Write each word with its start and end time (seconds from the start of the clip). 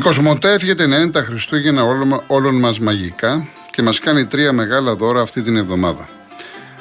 Η 0.00 0.02
Κοσμοτέ 0.02 0.52
εύχεται 0.52 0.86
να 0.86 0.96
είναι 0.96 1.10
τα 1.10 1.20
Χριστούγεννα 1.20 1.84
όλων, 1.84 2.22
όλων 2.26 2.54
μας 2.54 2.78
μαγικά 2.78 3.46
και 3.70 3.82
μας 3.82 3.98
κάνει 3.98 4.26
τρία 4.26 4.52
μεγάλα 4.52 4.94
δώρα 4.94 5.20
αυτή 5.20 5.42
την 5.42 5.56
εβδομάδα. 5.56 6.08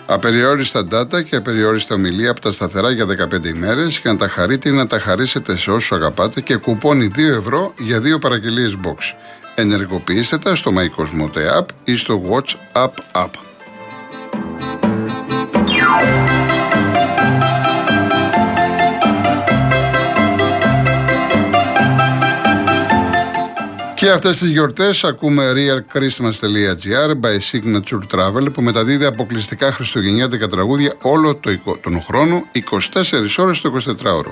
Απεριόριστα 0.06 0.88
data 0.92 1.24
και 1.24 1.36
απεριόριστα 1.36 1.96
ομιλία 1.96 2.32
από 2.32 2.40
τα 2.40 2.52
σταθερά 2.52 2.92
για 2.92 3.06
15 3.06 3.46
ημέρες 3.46 3.98
για 3.98 4.12
να 4.12 4.18
τα 4.18 4.30
χαρείτε 4.30 4.70
ή 4.70 4.72
να 4.72 4.88
τα 4.88 5.00
χαρίσετε 5.00 5.58
σε 5.58 5.72
όσου 5.72 5.96
αγαπάτε 5.96 6.42
και 6.42 6.56
κουπόνι 6.56 7.12
2 7.16 7.20
ευρώ 7.20 7.74
για 7.78 8.00
δύο 8.00 8.20
παραγγελίες 8.20 8.78
box. 8.84 9.16
Ενεργοποιήστε 9.56 10.38
τα 10.38 10.56
στο 10.56 10.72
MyCosmote 10.78 11.60
App 11.60 11.66
ή 11.84 11.96
στο 11.96 12.22
Watch 12.30 12.82
App 12.84 13.24
App. 13.24 13.32
Και 24.00 24.10
αυτές 24.10 24.38
τις 24.38 24.50
γιορτές 24.50 25.04
ακούμε 25.04 25.52
realchristmas.gr 25.56 27.12
by 27.22 27.38
Signature 27.52 28.18
Travel 28.18 28.54
που 28.54 28.62
μεταδίδει 28.62 29.06
αποκλειστικά 29.06 29.72
χριστουγεννιάτικα 29.72 30.48
τραγούδια 30.48 30.94
όλο 31.02 31.36
το, 31.36 31.60
τον 31.82 32.02
χρόνο 32.02 32.44
24 32.70 33.38
ώρες 33.38 33.62
το 33.62 33.72
24ωρο. 33.86 34.32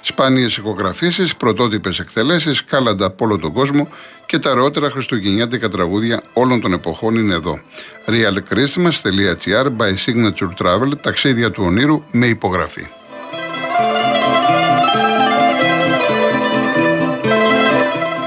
Σπάνιες 0.00 0.56
ηχογραφήσεις, 0.56 1.36
πρωτότυπες 1.36 1.98
εκτελέσεις, 1.98 2.64
κάλαντα 2.64 3.06
από 3.06 3.24
όλο 3.24 3.38
τον 3.38 3.52
κόσμο 3.52 3.88
και 4.26 4.38
τα 4.38 4.54
ρότερα 4.54 4.90
χριστουγεννιάτικα 4.90 5.68
τραγούδια 5.68 6.22
όλων 6.32 6.60
των 6.60 6.72
εποχών 6.72 7.14
είναι 7.14 7.34
εδώ. 7.34 7.60
realchristmas.gr 8.06 9.66
by 9.76 9.94
Signature 10.06 10.64
Travel, 10.64 11.00
ταξίδια 11.00 11.50
του 11.50 11.62
ονείρου 11.64 12.02
με 12.10 12.26
υπογραφή. 12.26 12.86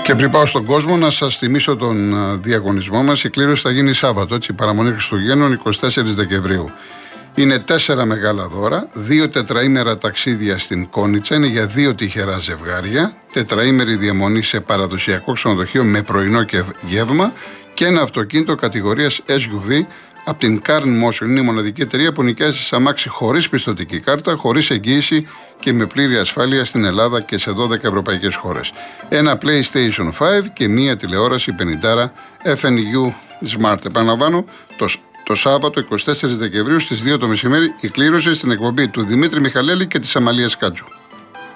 Και 0.09 0.15
πριν 0.15 0.31
πάω 0.31 0.45
στον 0.45 0.65
κόσμο, 0.65 0.97
να 0.97 1.09
σας 1.09 1.37
θυμίσω 1.37 1.75
τον 1.75 2.15
διαγωνισμό 2.41 3.03
μας. 3.03 3.23
Η 3.23 3.29
κλήρωση 3.29 3.61
θα 3.61 3.71
γίνει 3.71 3.93
Σάββατο, 3.93 4.35
έτσι, 4.35 4.53
παραμονή 4.53 4.91
Χριστουγέννων 4.91 5.61
24 5.63 6.13
Δεκεμβρίου. 6.15 6.69
Είναι 7.35 7.59
τέσσερα 7.59 8.05
μεγάλα 8.05 8.47
δώρα, 8.47 8.87
δύο 8.93 9.29
τετραήμερα 9.29 9.97
ταξίδια 9.97 10.57
στην 10.57 10.89
Κόνιτσα, 10.89 11.35
είναι 11.35 11.47
για 11.47 11.65
δύο 11.65 11.95
τυχερά 11.95 12.37
ζευγάρια, 12.37 13.13
τετραήμερη 13.33 13.95
διαμονή 13.95 14.41
σε 14.41 14.59
παραδοσιακό 14.59 15.33
ξενοδοχείο 15.33 15.83
με 15.83 16.01
πρωινό 16.01 16.43
και 16.43 16.63
γεύμα 16.87 17.33
και 17.73 17.85
ένα 17.85 18.01
αυτοκίνητο 18.01 18.55
κατηγορίας 18.55 19.21
SUV 19.27 19.85
από 20.29 20.39
την 20.39 20.61
Carn 20.67 20.81
Motion. 20.81 21.21
Είναι 21.21 21.39
η 21.39 21.43
μοναδική 21.43 21.81
εταιρεία 21.81 22.11
που 22.11 22.23
νοικιάζει 22.23 22.57
σε 22.57 22.75
αμάξι 22.75 23.09
χωρίς 23.09 23.49
πιστοτική 23.49 23.99
κάρτα, 23.99 24.35
χωρίς 24.35 24.69
εγγύηση 24.69 25.27
και 25.59 25.73
με 25.73 25.85
πλήρη 25.85 26.17
ασφάλεια 26.17 26.65
στην 26.65 26.85
Ελλάδα 26.85 27.21
και 27.21 27.37
σε 27.37 27.51
12 27.51 27.83
ευρωπαϊκές 27.83 28.35
χώρες. 28.35 28.71
Ένα 29.09 29.37
PlayStation 29.41 30.11
5 30.19 30.47
και 30.53 30.67
μία 30.67 30.97
τηλεόραση 30.97 31.55
50 31.59 32.11
FNU 32.43 33.13
Smart. 33.57 33.85
Επαναλαμβάνω, 33.85 34.45
το, 34.77 34.85
το 35.23 35.35
Σάββατο 35.35 35.83
24 36.05 36.13
Δεκεμβρίου 36.21 36.79
στις 36.79 37.03
2 37.05 37.19
το 37.19 37.27
μεσημέρι 37.27 37.73
η 37.79 37.87
κλήρωση 37.87 38.33
στην 38.33 38.51
εκπομπή 38.51 38.87
του 38.87 39.03
Δημήτρη 39.03 39.39
Μιχαλέλη 39.39 39.87
και 39.87 39.99
της 39.99 40.15
Αμαλίας 40.15 40.57
Κάτσου. 40.57 40.98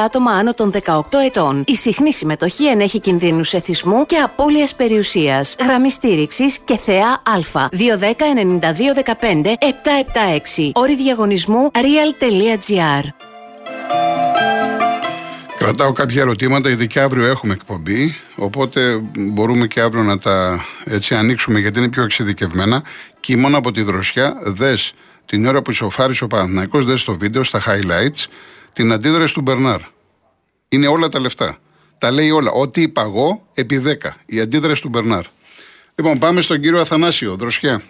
άτομα 0.00 0.32
άνω 0.32 0.54
των 0.54 0.72
18 0.84 1.00
ετών. 1.26 1.64
Η 1.66 1.76
συχνή 1.76 2.12
συμμετοχή 2.12 2.66
ενέχει 2.66 3.00
κινδύνους 3.00 3.52
εθισμού 3.52 4.06
και 4.06 4.16
απώλειας 4.16 4.74
περιουσίας. 4.74 5.54
Γραμμή 5.60 5.90
στήριξης 5.90 6.58
και 6.58 6.76
θεά 6.76 7.08
Α. 7.08 7.68
210-9215-776. 7.70 10.70
Όρη 10.72 10.96
διαγωνισμού 10.96 11.70
real.gr. 11.74 13.04
Κρατάω 15.58 15.92
κάποια 15.92 16.20
ερωτήματα 16.20 16.68
γιατί 16.68 16.86
και 16.86 17.00
αύριο 17.00 17.26
έχουμε 17.26 17.52
εκπομπή. 17.52 18.16
Οπότε 18.34 19.00
μπορούμε 19.16 19.66
και 19.66 19.80
αύριο 19.80 20.02
να 20.02 20.18
τα 20.18 20.64
έτσι 20.84 21.14
ανοίξουμε 21.14 21.58
γιατί 21.58 21.78
είναι 21.78 21.88
πιο 21.88 22.02
εξειδικευμένα. 22.02 22.82
Και 23.20 23.36
μόνο 23.36 23.58
από 23.58 23.72
τη 23.72 23.82
δροσιά, 23.82 24.36
δες 24.42 24.92
την 25.26 25.46
ώρα 25.46 25.62
που 25.62 25.70
ισοφάρισε 25.70 26.24
ο 26.24 26.26
Παναθηναϊκός, 26.26 26.84
δες 26.84 27.00
στο 27.00 27.16
βίντεο, 27.18 27.42
στα 27.42 27.62
highlights, 27.66 28.24
την 28.72 28.92
αντίδραση 28.92 29.34
του 29.34 29.40
Μπερνάρ. 29.40 29.80
Είναι 30.68 30.86
όλα 30.86 31.08
τα 31.08 31.20
λεφτά. 31.20 31.58
Τα 31.98 32.10
λέει 32.10 32.30
όλα. 32.30 32.50
Ό,τι 32.50 32.82
είπα 32.82 33.02
εγώ, 33.02 33.46
επί 33.54 33.78
10. 33.78 34.16
Η 34.26 34.40
αντίδραση 34.40 34.82
του 34.82 34.88
Μπερνάρ. 34.88 35.24
Λοιπόν, 35.94 36.18
πάμε 36.18 36.40
στον 36.40 36.60
κύριο 36.60 36.80
Αθανάσιο, 36.80 37.36
δροσιά. 37.36 37.82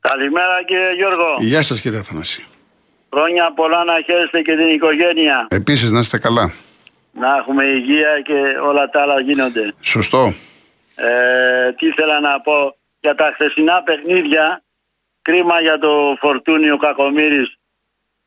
Καλημέρα 0.00 0.64
κύριε 0.66 0.92
Γιώργο. 0.94 1.36
Γεια 1.38 1.62
σας 1.62 1.80
κύριε 1.80 1.98
Αθανάσιο. 1.98 2.44
Χρόνια 3.14 3.52
πολλά 3.54 3.84
να 3.84 4.00
χαίρεστε 4.00 4.42
και 4.42 4.56
την 4.56 4.68
οικογένεια. 4.68 5.46
Επίσης 5.50 5.90
να 5.90 6.00
είστε 6.00 6.18
καλά. 6.18 6.52
Να 7.12 7.36
έχουμε 7.36 7.64
υγεία 7.64 8.20
και 8.20 8.40
όλα 8.62 8.88
τα 8.90 9.02
άλλα 9.02 9.20
γίνονται. 9.20 9.74
Σωστό. 9.80 10.34
Ε, 10.94 11.72
τι 11.72 11.86
ήθελα 11.86 12.20
να 12.20 12.40
πω 12.40 12.76
για 13.00 13.14
τα 13.14 13.30
χθεσινά 13.34 13.82
παιχνίδια. 13.82 14.62
Κρίμα 15.22 15.60
για 15.60 15.78
το 15.78 16.16
Φορτούνιο 16.20 16.76
Κακομύρης 16.76 17.58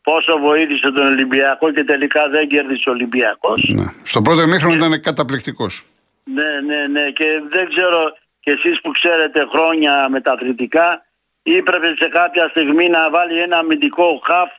πόσο 0.09 0.37
βοήθησε 0.37 0.91
τον 0.91 1.05
Ολυμπιακό 1.13 1.71
και 1.71 1.83
τελικά 1.83 2.29
δεν 2.29 2.47
κέρδισε 2.47 2.89
ο 2.89 2.91
Ολυμπιακός. 2.91 3.59
Ναι. 3.73 3.85
Στο 4.03 4.21
πρώτο 4.21 4.41
ημίχρονο 4.41 4.75
ήταν 4.75 5.01
καταπληκτικός. 5.01 5.83
Ναι, 6.23 6.51
ναι, 6.67 6.87
ναι. 6.87 7.09
Και 7.09 7.41
δεν 7.49 7.69
ξέρω 7.69 7.99
κι 8.39 8.49
εσείς 8.49 8.81
που 8.81 8.91
ξέρετε 8.91 9.39
χρόνια 9.51 10.09
μεταθλητικά, 10.09 11.05
έπρεπε 11.43 11.87
σε 11.97 12.07
κάποια 12.07 12.47
στιγμή 12.49 12.89
να 12.89 13.09
βάλει 13.09 13.39
ένα 13.39 13.57
αμυντικό 13.57 14.21
χαφ 14.23 14.49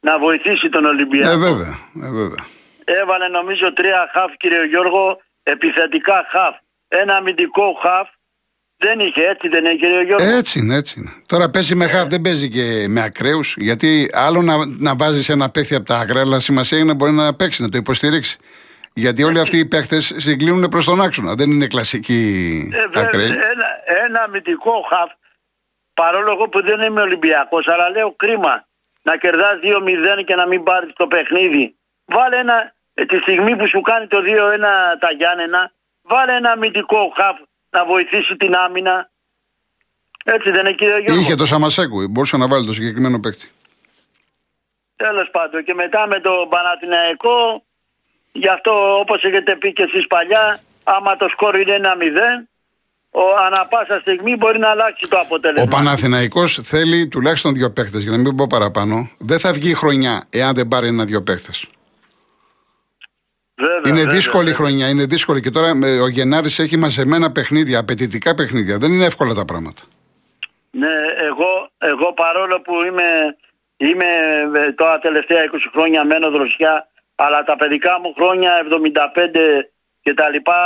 να 0.00 0.18
βοηθήσει 0.18 0.68
τον 0.68 0.84
Ολυμπιακό; 0.84 1.30
Ε, 1.30 1.36
βέβαια. 1.36 1.74
Ε, 2.04 2.10
βέβαια. 2.10 2.44
Έβαλε 2.84 3.28
νομίζω 3.28 3.72
τρία 3.72 4.10
χαφ, 4.12 4.36
κύριε 4.36 4.64
Γιώργο, 4.64 5.20
επιθετικά 5.42 6.26
χαφ. 6.30 6.54
Ένα 6.88 7.14
αμυντικό 7.16 7.78
χαφ 7.82 8.08
δεν 8.80 9.00
είχε, 9.00 9.22
έτσι 9.26 9.48
δεν 9.48 9.64
είναι 9.64 9.74
κύριε 9.74 10.02
Γιώργος. 10.02 10.28
Έτσι 10.28 10.58
είναι, 10.58 10.74
έτσι 10.74 11.00
είναι. 11.00 11.10
Τώρα 11.26 11.50
παίζει 11.50 11.74
με 11.74 11.86
χαφ, 11.86 12.06
δεν 12.06 12.20
παίζει 12.20 12.48
και 12.48 12.86
με 12.88 13.02
ακραίους. 13.02 13.56
Γιατί 13.58 14.10
άλλο 14.12 14.42
να, 14.42 14.54
να 14.66 14.96
βάζεις 14.96 15.28
ένα 15.28 15.50
παίχτη 15.50 15.74
από 15.74 15.84
τα 15.84 15.98
άκρα, 15.98 16.20
αλλά 16.20 16.40
σημασία 16.40 16.78
είναι 16.78 16.86
να 16.86 16.94
μπορεί 16.94 17.12
να 17.12 17.34
παίξει, 17.34 17.62
να 17.62 17.68
το 17.68 17.78
υποστηρίξει. 17.78 18.38
Γιατί 18.92 19.22
όλοι 19.22 19.40
αυτοί 19.40 19.58
οι 19.58 19.64
παίχτες 19.64 20.12
συγκλίνουν 20.16 20.68
προς 20.68 20.84
τον 20.84 21.00
άξονα. 21.00 21.34
Δεν 21.34 21.50
είναι 21.50 21.66
κλασική 21.66 22.22
ε, 22.94 23.00
ακραίοι. 23.00 23.26
Ένα, 23.26 23.68
ένα 24.04 24.20
αμυντικό 24.20 24.72
χαφ, 24.90 25.10
παρόλο 25.94 26.48
που 26.48 26.62
δεν 26.62 26.80
είμαι 26.80 27.00
Ολυμπιακός, 27.00 27.68
αλλά 27.68 27.90
λέω 27.90 28.14
κρίμα 28.16 28.66
να 29.02 29.16
κερδάς 29.16 29.58
2-0 30.18 30.24
και 30.24 30.34
να 30.34 30.46
μην 30.46 30.62
πάρεις 30.62 30.92
το 30.92 31.06
παιχνίδι. 31.06 31.76
Βάλε 32.04 32.36
ένα, 32.36 32.74
ε, 32.94 33.04
τη 33.04 33.16
στιγμή 33.16 33.56
που 33.56 33.66
σου 33.66 33.80
κάνει 33.80 34.06
το 34.06 34.18
2-1 34.24 34.96
τα 34.98 35.10
Γιάννενα, 35.16 35.72
βάλε 36.02 36.32
ένα 36.32 36.50
αμυντικό 36.50 37.12
χαφ 37.16 37.38
να 37.70 37.84
βοηθήσει 37.84 38.36
την 38.36 38.54
άμυνα. 38.54 39.10
Έτσι 40.24 40.50
δεν 40.50 40.60
είναι 40.60 40.72
κύριε 40.72 40.98
Γιώργο. 40.98 41.20
Είχε 41.22 41.34
το 41.34 41.46
Σαμασέκου, 41.46 42.08
μπορούσε 42.08 42.36
να 42.36 42.48
βάλει 42.48 42.66
το 42.66 42.72
συγκεκριμένο 42.72 43.20
παίκτη. 43.20 43.50
Τέλος 44.96 45.30
πάντων 45.30 45.64
και 45.64 45.74
μετά 45.74 46.06
με 46.06 46.20
το 46.20 46.30
Παναθηναϊκό, 46.48 47.64
γι' 48.32 48.48
αυτό 48.48 48.98
όπως 48.98 49.24
έχετε 49.24 49.56
πει 49.56 49.72
και 49.72 49.82
εσείς 49.82 50.06
παλιά, 50.06 50.60
άμα 50.84 51.16
το 51.16 51.28
σκορ 51.28 51.60
είναι 51.60 51.72
ένα 51.72 51.96
0, 51.96 52.02
ο, 53.10 53.20
ανά 53.46 53.66
πάσα 53.66 54.00
στιγμή 54.00 54.36
μπορεί 54.36 54.58
να 54.58 54.68
αλλάξει 54.68 55.06
το 55.08 55.18
αποτέλεσμα. 55.18 55.62
Ο 55.62 55.76
Παναθηναϊκός 55.76 56.60
θέλει 56.64 57.08
τουλάχιστον 57.08 57.54
δύο 57.54 57.70
παίκτες, 57.70 58.02
για 58.02 58.10
να 58.10 58.16
μην 58.16 58.36
πω 58.36 58.46
παραπάνω. 58.46 59.10
Δεν 59.18 59.38
θα 59.38 59.52
βγει 59.52 59.70
η 59.70 59.74
χρονιά 59.74 60.26
εάν 60.30 60.54
δεν 60.54 60.68
πάρει 60.68 60.86
ένα-δύο 60.86 61.22
παίκτες. 61.22 61.66
Βέβαια, 63.60 63.80
είναι 63.86 63.98
βέβαια, 63.98 64.12
δύσκολη 64.14 64.44
βέβαια. 64.50 64.56
χρονιά, 64.56 64.88
είναι 64.88 65.04
δύσκολη. 65.04 65.40
Και 65.40 65.50
τώρα 65.50 65.78
ε, 65.82 66.00
ο 66.00 66.08
Γενάρης 66.08 66.58
έχει 66.58 66.76
μαζεμένα 66.76 67.32
παιχνίδια, 67.32 67.78
απαιτητικά 67.78 68.34
παιχνίδια. 68.34 68.78
Δεν 68.78 68.92
είναι 68.92 69.04
εύκολα 69.04 69.34
τα 69.34 69.44
πράγματα. 69.44 69.82
Ναι, 70.70 70.92
εγώ, 71.16 71.70
εγώ 71.78 72.12
παρόλο 72.12 72.60
που 72.60 72.74
είμαι, 72.86 73.36
είμαι 73.76 74.06
ε, 74.54 74.72
τώρα 74.72 74.98
τελευταία 74.98 75.50
20 75.52 75.56
χρόνια 75.72 76.04
μένω 76.04 76.30
δροσιά, 76.30 76.88
αλλά 77.14 77.42
τα 77.44 77.56
παιδικά 77.56 78.00
μου 78.02 78.14
χρόνια 78.16 78.52
75 78.70 79.62
και 80.02 80.14
τα 80.14 80.28
λοιπά, 80.28 80.60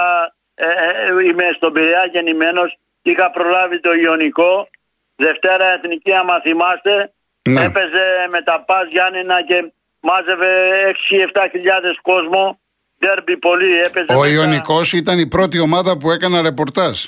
ε, 0.54 0.64
ε, 0.66 1.26
είμαι 1.28 1.50
στον 1.54 1.72
Πειραιά 1.72 2.08
γεννημένος, 2.12 2.78
είχα 3.02 3.30
προλάβει 3.30 3.80
το 3.80 3.94
Ιωνικό, 3.94 4.68
Δευτέρα 5.16 5.64
Εθνική 5.64 6.12
άμα 6.12 6.40
θυμάστε, 6.40 7.12
Ναι. 7.48 7.64
έπαιζε 7.64 8.26
με 8.30 8.40
τα 8.40 8.64
Πας 8.66 8.88
Γιάννενα 8.90 9.42
και 9.42 9.72
μάζευε 10.00 10.50
6-7 10.88 11.48
χιλιάδες 11.50 11.98
κόσμο, 12.02 12.60
ντέρμπι 13.06 13.36
πολύ. 13.36 13.80
Έπαιζε 13.80 14.06
Ο 14.08 14.20
μέσα- 14.20 14.32
Ιωνικός 14.32 14.92
ήταν 14.92 15.18
η 15.18 15.26
πρώτη 15.26 15.58
ομάδα 15.58 15.98
που 15.98 16.10
έκανα 16.10 16.42
ρεπορτάζ. 16.42 17.04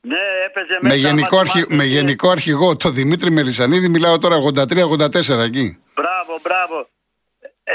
Ναι, 0.00 0.18
έπαιζε 0.46 0.72
Με 0.80 0.88
μέσα. 0.88 0.96
γενικό, 0.96 1.26
άμα 1.36 1.40
αρχι... 1.40 1.52
θυμάστε 1.52 1.74
με 1.74 1.82
και- 1.84 1.88
γενικό 1.90 2.30
αρχηγό 2.30 2.76
το 2.76 2.90
Δημήτρη 2.90 3.30
Μελισανίδη, 3.30 3.88
μιλάω 3.88 4.18
τώρα 4.18 4.36
83-84 4.36 5.38
εκεί. 5.38 5.78
Μπράβο, 5.94 6.38
μπράβο. 6.42 6.88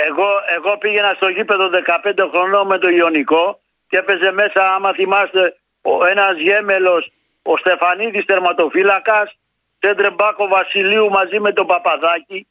Εγώ, 0.08 0.28
εγώ 0.58 0.78
πήγαινα 0.78 1.14
στο 1.16 1.28
γήπεδο 1.28 1.70
15 1.70 2.30
χρονών 2.32 2.68
με 2.68 2.78
το 2.78 2.90
Ιωνικό 2.90 3.60
και 3.90 3.98
έπαιζε 3.98 4.32
μέσα, 4.32 4.74
άμα 4.76 4.94
θυμάστε, 4.94 5.56
ο, 5.82 6.06
ένας 6.06 6.34
γέμελος, 6.38 7.12
ο 7.42 7.58
Στεφανίδης 7.58 8.26
τερματοφύλακας, 8.26 9.38
Σέντρε 9.80 10.10
Μπάκο 10.12 10.48
Βασιλείου 10.48 11.10
μαζί 11.10 11.40
με 11.40 11.52
τον 11.52 11.66
Παπαδάκη, 11.68 12.48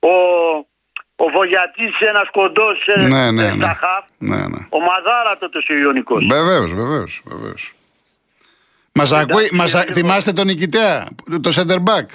ο, 0.00 0.08
ο 1.24 1.28
Βογιατής 1.30 2.00
ένας 2.00 2.30
κοντός 2.30 2.78
σε, 2.84 2.98
Ναι, 3.00 3.30
ναι, 3.30 3.42
στα 3.46 3.54
ναι. 3.56 3.66
χαφ, 3.66 4.04
Ναι, 4.18 4.36
ναι. 4.36 4.66
ο 4.68 4.80
Μαδάρα 4.80 5.36
τότε 5.38 5.58
ο 5.70 5.74
Ιωνικός. 5.74 6.26
Βεβαίως, 6.26 6.74
βεβαίως. 6.74 7.22
Βεβαίως. 7.24 7.72
Μας 8.92 9.12
ακούει, 9.12 9.48
μας, 9.52 9.74
α- 9.74 9.80
λίγο. 9.80 9.92
θυμάστε 9.94 10.32
τον 10.32 10.46
Νικητέα, 10.46 11.08
το 11.42 11.50
center 11.54 11.76
back. 11.76 12.06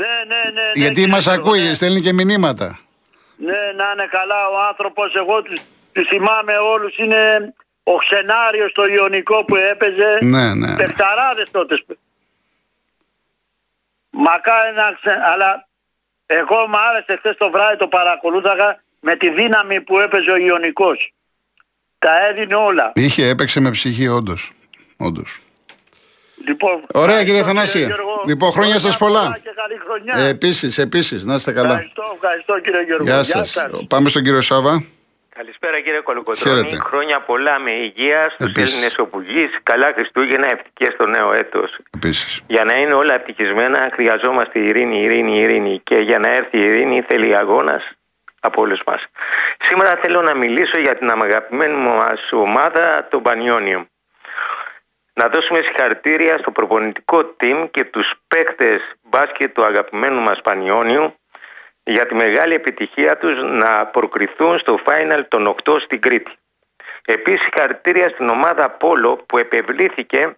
Ναι, 0.00 0.12
ναι, 0.26 0.40
ναι. 0.44 0.50
ναι, 0.54 0.70
Γιατί 0.74 0.94
κύριε 0.94 1.10
μας 1.10 1.22
Γιώργο, 1.24 1.42
ακούει, 1.48 1.60
ναι. 1.66 1.74
στέλνει 1.74 2.00
και 2.00 2.12
μηνύματα. 2.12 2.78
Ναι, 3.36 3.60
να 3.76 3.90
είναι 3.92 4.06
καλά 4.10 4.48
ο 4.48 4.66
άνθρωπος. 4.68 5.14
Εγώ 5.14 5.42
τους, 5.42 5.60
τους 5.92 6.06
θυμάμαι 6.08 6.56
όλους. 6.56 6.96
Είναι 6.96 7.54
ο 7.82 7.96
Ξενάριος 7.96 8.70
στο 8.70 8.86
Ιωνικό 8.86 9.44
που 9.44 9.56
έπαιζε. 9.56 10.18
Ναι, 10.20 10.54
ναι. 10.54 10.66
ναι. 10.66 10.76
Πεχταράδες 10.76 11.50
τότε. 11.50 11.84
Μακάρι 14.10 14.74
να 14.76 14.92
ξε... 15.00 15.18
Αλλά 15.32 15.68
εγώ 16.40 16.68
μ' 16.68 16.76
άρεσε 16.88 17.16
χθες 17.18 17.36
το 17.36 17.50
βράδυ 17.50 17.76
το 17.76 17.88
παρακολούθαγα 17.88 18.82
με 19.00 19.16
τη 19.16 19.30
δύναμη 19.30 19.80
που 19.80 19.98
έπαιζε 19.98 20.30
ο 20.30 20.36
Ιωνικός. 20.36 21.12
Τα 21.98 22.26
έδινε 22.28 22.54
όλα. 22.54 22.92
Είχε, 22.94 23.28
έπαιξε 23.28 23.60
με 23.60 23.70
ψυχή, 23.70 24.08
όντως. 24.08 24.52
Όντως. 24.96 25.40
Λοιπόν, 26.46 26.84
Ωραία, 26.92 27.04
ευχαριστώ, 27.04 27.24
κύριε 27.24 27.42
Θανάση. 27.42 27.78
Γιώργο. 27.78 28.22
Λοιπόν, 28.26 28.52
χρόνια 28.52 28.78
σας 28.78 28.96
πολλά. 28.96 29.38
Και 29.42 29.50
καλή 29.54 29.80
χρονιά. 29.84 30.26
Ε, 30.26 30.28
επίσης, 30.28 30.78
επίσης, 30.78 31.24
να 31.24 31.34
είστε 31.34 31.52
καλά. 31.52 31.68
Ευχαριστώ, 31.68 32.02
ευχαριστώ 32.14 32.60
κύριε 32.60 32.82
Γιώργο. 32.82 33.04
Γεια 33.04 33.22
σας. 33.22 33.56
Πάμε 33.88 34.08
στον 34.08 34.22
κύριο 34.22 34.40
Σάβα. 34.40 34.84
Καλησπέρα 35.42 35.80
κύριε 35.80 36.00
Κολοκοτρώνη. 36.00 36.68
Χαίρετε. 36.68 36.82
Χρόνια 36.82 37.20
πολλά 37.20 37.58
με 37.60 37.70
υγεία 37.70 38.30
στους 38.30 38.50
Επίσης. 38.50 38.72
Έλληνες 38.72 38.98
οπουδείς. 38.98 39.58
Καλά 39.62 39.92
Χριστούγεννα, 39.94 40.50
ευτυχές 40.50 40.94
στο 40.94 41.06
νέο 41.06 41.32
έτος. 41.32 41.78
Επίσης. 41.94 42.42
Για 42.46 42.64
να 42.64 42.74
είναι 42.74 42.92
όλα 42.92 43.14
ευτυχισμένα 43.14 43.90
χρειαζόμαστε 43.92 44.58
ειρήνη, 44.58 45.02
ειρήνη, 45.02 45.38
ειρήνη. 45.38 45.80
Και 45.84 45.96
για 45.96 46.18
να 46.18 46.28
έρθει 46.28 46.58
η 46.58 46.60
ειρήνη 46.60 47.04
θέλει 47.08 47.36
αγώνας 47.36 47.90
από 48.40 48.62
όλους 48.62 48.80
μας. 48.86 49.04
Σήμερα 49.58 49.98
θέλω 50.02 50.22
να 50.22 50.34
μιλήσω 50.34 50.78
για 50.78 50.96
την 50.96 51.10
αγαπημένη 51.10 51.74
μας 51.74 52.32
ομάδα, 52.32 53.06
τον 53.10 53.22
Πανιόνιο. 53.22 53.86
Να 55.14 55.28
δώσουμε 55.28 55.60
συγχαρητήρια 55.62 56.38
στο 56.38 56.50
προπονητικό 56.50 57.36
team 57.40 57.68
και 57.70 57.84
τους 57.84 58.12
παίκτες 58.28 58.92
μπάσκετ 59.02 59.54
του 59.54 59.64
αγαπημένου 59.64 60.20
μας 60.20 60.40
Πανιόνιου 60.42 61.14
για 61.84 62.06
τη 62.06 62.14
μεγάλη 62.14 62.54
επιτυχία 62.54 63.16
τους 63.16 63.42
να 63.42 63.86
προκριθούν 63.86 64.58
στο 64.58 64.78
final 64.86 65.20
των 65.28 65.54
8 65.64 65.80
στην 65.80 66.00
Κρήτη. 66.00 66.32
Επίσης 67.04 67.40
συγχαρητήρια 67.40 68.08
στην 68.08 68.28
ομάδα 68.28 68.70
Πόλο 68.70 69.16
που 69.16 69.38
επευλήθηκε, 69.38 70.36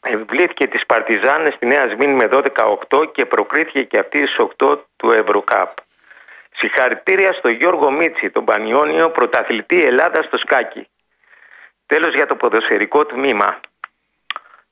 επευλήθηκε 0.00 0.66
τις 0.66 0.86
Παρτιζάνες 0.86 1.54
στη 1.54 1.66
Νέα 1.66 1.88
Σμήνη 1.88 2.14
με 2.14 2.28
12-8 2.30 3.12
και 3.12 3.26
προκρίθηκε 3.26 3.82
και 3.82 3.98
αυτή 3.98 4.26
στις 4.26 4.46
8 4.58 4.78
του 4.96 5.10
Ευρωκάπ. 5.10 5.70
Συγχαρητήρια 6.54 7.32
στο 7.32 7.48
Γιώργο 7.48 7.90
Μίτσι, 7.90 8.30
τον 8.30 8.44
Πανιόνιο, 8.44 9.10
πρωταθλητή 9.10 9.84
Ελλάδας 9.84 10.24
στο 10.24 10.36
σκάκι. 10.36 10.88
Τέλος 11.86 12.14
για 12.14 12.26
το 12.26 12.34
ποδοσφαιρικό 12.34 13.06
τμήμα. 13.06 13.60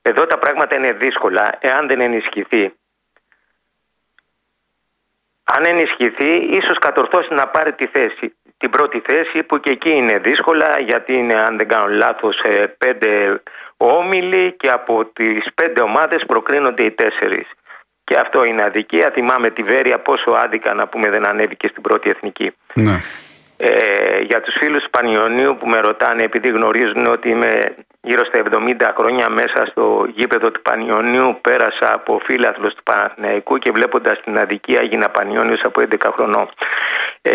Εδώ 0.01 0.25
τα 0.25 0.37
πράγματα 0.37 0.75
είναι 0.75 0.93
δύσκολα 0.93 1.57
εάν 1.59 1.87
δεν 1.87 2.01
ενισχυθεί. 2.01 2.73
Αν 5.55 5.65
ενισχυθεί, 5.65 6.31
ίσως 6.59 6.77
κατορθώσει 6.77 7.33
να 7.33 7.47
πάρει 7.47 7.73
τη 7.73 7.87
θέση, 7.87 8.35
την 8.57 8.69
πρώτη 8.69 9.01
θέση 9.05 9.43
που 9.43 9.59
και 9.59 9.69
εκεί 9.69 9.89
είναι 9.89 10.17
δύσκολα 10.17 10.79
γιατί 10.79 11.13
είναι 11.13 11.33
αν 11.33 11.57
δεν 11.57 11.67
κάνω 11.67 11.87
λάθος 11.87 12.39
ε, 12.39 12.75
πέντε 12.77 13.41
όμιλοι 13.77 14.55
και 14.57 14.69
από 14.69 15.05
τις 15.05 15.47
πέντε 15.55 15.81
ομάδες 15.81 16.25
προκρίνονται 16.25 16.83
οι 16.83 16.91
τέσσερις. 16.91 17.47
Και 18.03 18.17
αυτό 18.17 18.43
είναι 18.43 18.63
αδικία. 18.63 19.11
Θυμάμαι 19.13 19.49
τη 19.49 19.63
Βέρεια 19.63 19.99
πόσο 19.99 20.31
άδικα 20.31 20.73
να 20.73 20.87
πούμε 20.87 21.09
δεν 21.09 21.25
ανέβηκε 21.25 21.67
στην 21.67 21.81
πρώτη 21.81 22.09
εθνική. 22.09 22.51
Ναι. 22.73 23.01
Ε, 23.63 24.23
για 24.23 24.41
τους 24.41 24.55
φίλους 24.59 24.83
του 24.83 24.89
Πανιωνίου 24.89 25.57
που 25.59 25.67
με 25.67 25.79
ρωτάνε 25.79 26.23
επειδή 26.23 26.49
γνωρίζουν 26.49 27.05
ότι 27.05 27.29
είμαι 27.29 27.75
γύρω 28.01 28.25
στα 28.25 28.43
70 28.51 28.91
χρόνια 28.97 29.29
μέσα 29.29 29.65
στο 29.65 30.05
γήπεδο 30.15 30.51
του 30.51 30.61
Πανιωνίου 30.61 31.37
πέρασα 31.41 31.93
από 31.93 32.21
φίλαθλος 32.23 32.73
του 32.73 32.83
Παναθηναϊκού 32.83 33.57
και 33.57 33.71
βλέποντας 33.71 34.21
την 34.21 34.39
αδικία 34.39 34.79
έγινα 34.79 35.09
Πανιώνιος 35.09 35.63
από 35.63 35.81
11 35.81 36.11
χρονών. 36.13 36.49
Ε, 37.21 37.31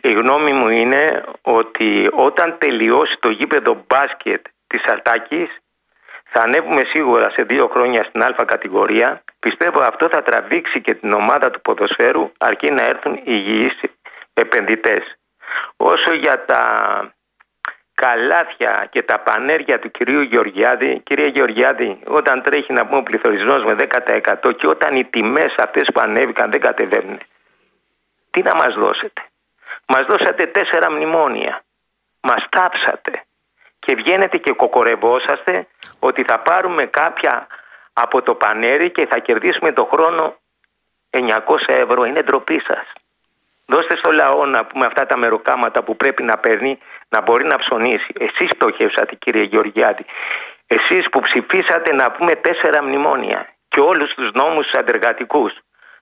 η 0.00 0.12
γνώμη 0.12 0.52
μου 0.52 0.68
είναι 0.68 1.24
ότι 1.42 2.08
όταν 2.12 2.56
τελειώσει 2.58 3.16
το 3.20 3.30
γήπεδο 3.30 3.84
μπάσκετ 3.86 4.46
της 4.66 4.84
Αρτάκης 4.84 5.48
θα 6.28 6.40
ανέβουμε 6.42 6.82
σίγουρα 6.88 7.30
σε 7.30 7.42
δύο 7.42 7.66
χρόνια 7.66 8.04
στην 8.08 8.22
Α 8.22 8.44
κατηγορία. 8.46 9.22
Πιστεύω 9.38 9.80
αυτό 9.80 10.08
θα 10.08 10.22
τραβήξει 10.22 10.80
και 10.80 10.94
την 10.94 11.12
ομάδα 11.12 11.50
του 11.50 11.60
ποδοσφαίρου 11.60 12.32
αρκεί 12.38 12.70
να 12.70 12.82
έρθουν 12.82 13.20
υγιείς 13.24 13.80
επενδυτές. 14.40 15.18
Όσο 15.76 16.12
για 16.12 16.44
τα 16.44 16.62
καλάθια 17.94 18.88
και 18.90 19.02
τα 19.02 19.18
πανέρια 19.18 19.78
του 19.78 19.90
κυρίου 19.90 20.20
Γεωργιάδη, 20.20 21.00
κύριε 21.04 21.26
Γεωργιάδη, 21.26 22.00
όταν 22.06 22.42
τρέχει 22.42 22.72
να 22.72 22.86
πούμε 22.86 22.98
ο 22.98 23.02
πληθωρισμός 23.02 23.64
με 23.64 23.74
10% 23.74 24.52
και 24.56 24.68
όταν 24.68 24.96
οι 24.96 25.04
τιμές 25.04 25.54
αυτές 25.58 25.88
που 25.94 26.00
ανέβηκαν 26.00 26.50
δεν 26.50 26.60
κατεβαίνουν, 26.60 27.18
τι 28.30 28.42
να 28.42 28.54
μας 28.54 28.74
δώσετε; 28.74 29.22
Μας 29.86 30.02
δώσατε 30.02 30.46
τέσσερα 30.46 30.90
μνημόνια. 30.90 31.62
Μας 32.20 32.46
τάψατε. 32.48 33.22
Και 33.78 33.94
βγαίνετε 33.94 34.36
και 34.36 34.52
κοκορευόσαστε 34.52 35.66
ότι 35.98 36.22
θα 36.22 36.38
πάρουμε 36.38 36.86
κάποια 36.86 37.46
από 37.92 38.22
το 38.22 38.34
πανέρι 38.34 38.90
και 38.90 39.06
θα 39.06 39.18
κερδίσουμε 39.18 39.72
το 39.72 39.84
χρόνο 39.84 40.36
900 41.10 41.30
ευρώ. 41.66 42.04
Είναι 42.04 42.22
ντροπή 42.22 42.62
σας. 42.66 42.92
Δώστε 43.66 43.96
στο 43.96 44.10
λαό 44.10 44.46
να 44.46 44.64
πούμε 44.64 44.86
αυτά 44.86 45.06
τα 45.06 45.16
μεροκάματα 45.16 45.82
που 45.82 45.96
πρέπει 45.96 46.22
να 46.22 46.38
παίρνει 46.38 46.78
να 47.08 47.20
μπορεί 47.22 47.44
να 47.44 47.56
ψωνίσει. 47.58 48.06
Εσείς 48.18 48.50
πτωχεύσατε 48.56 49.14
κύριε 49.14 49.42
Γεωργιάδη. 49.42 50.04
Εσείς 50.66 51.08
που 51.08 51.20
ψηφίσατε 51.20 51.94
να 51.94 52.10
πούμε 52.10 52.34
τέσσερα 52.34 52.82
μνημόνια 52.82 53.48
και 53.68 53.80
όλους 53.80 54.14
τους 54.14 54.30
νόμους 54.32 54.72
αντεργατικούς. 54.74 55.52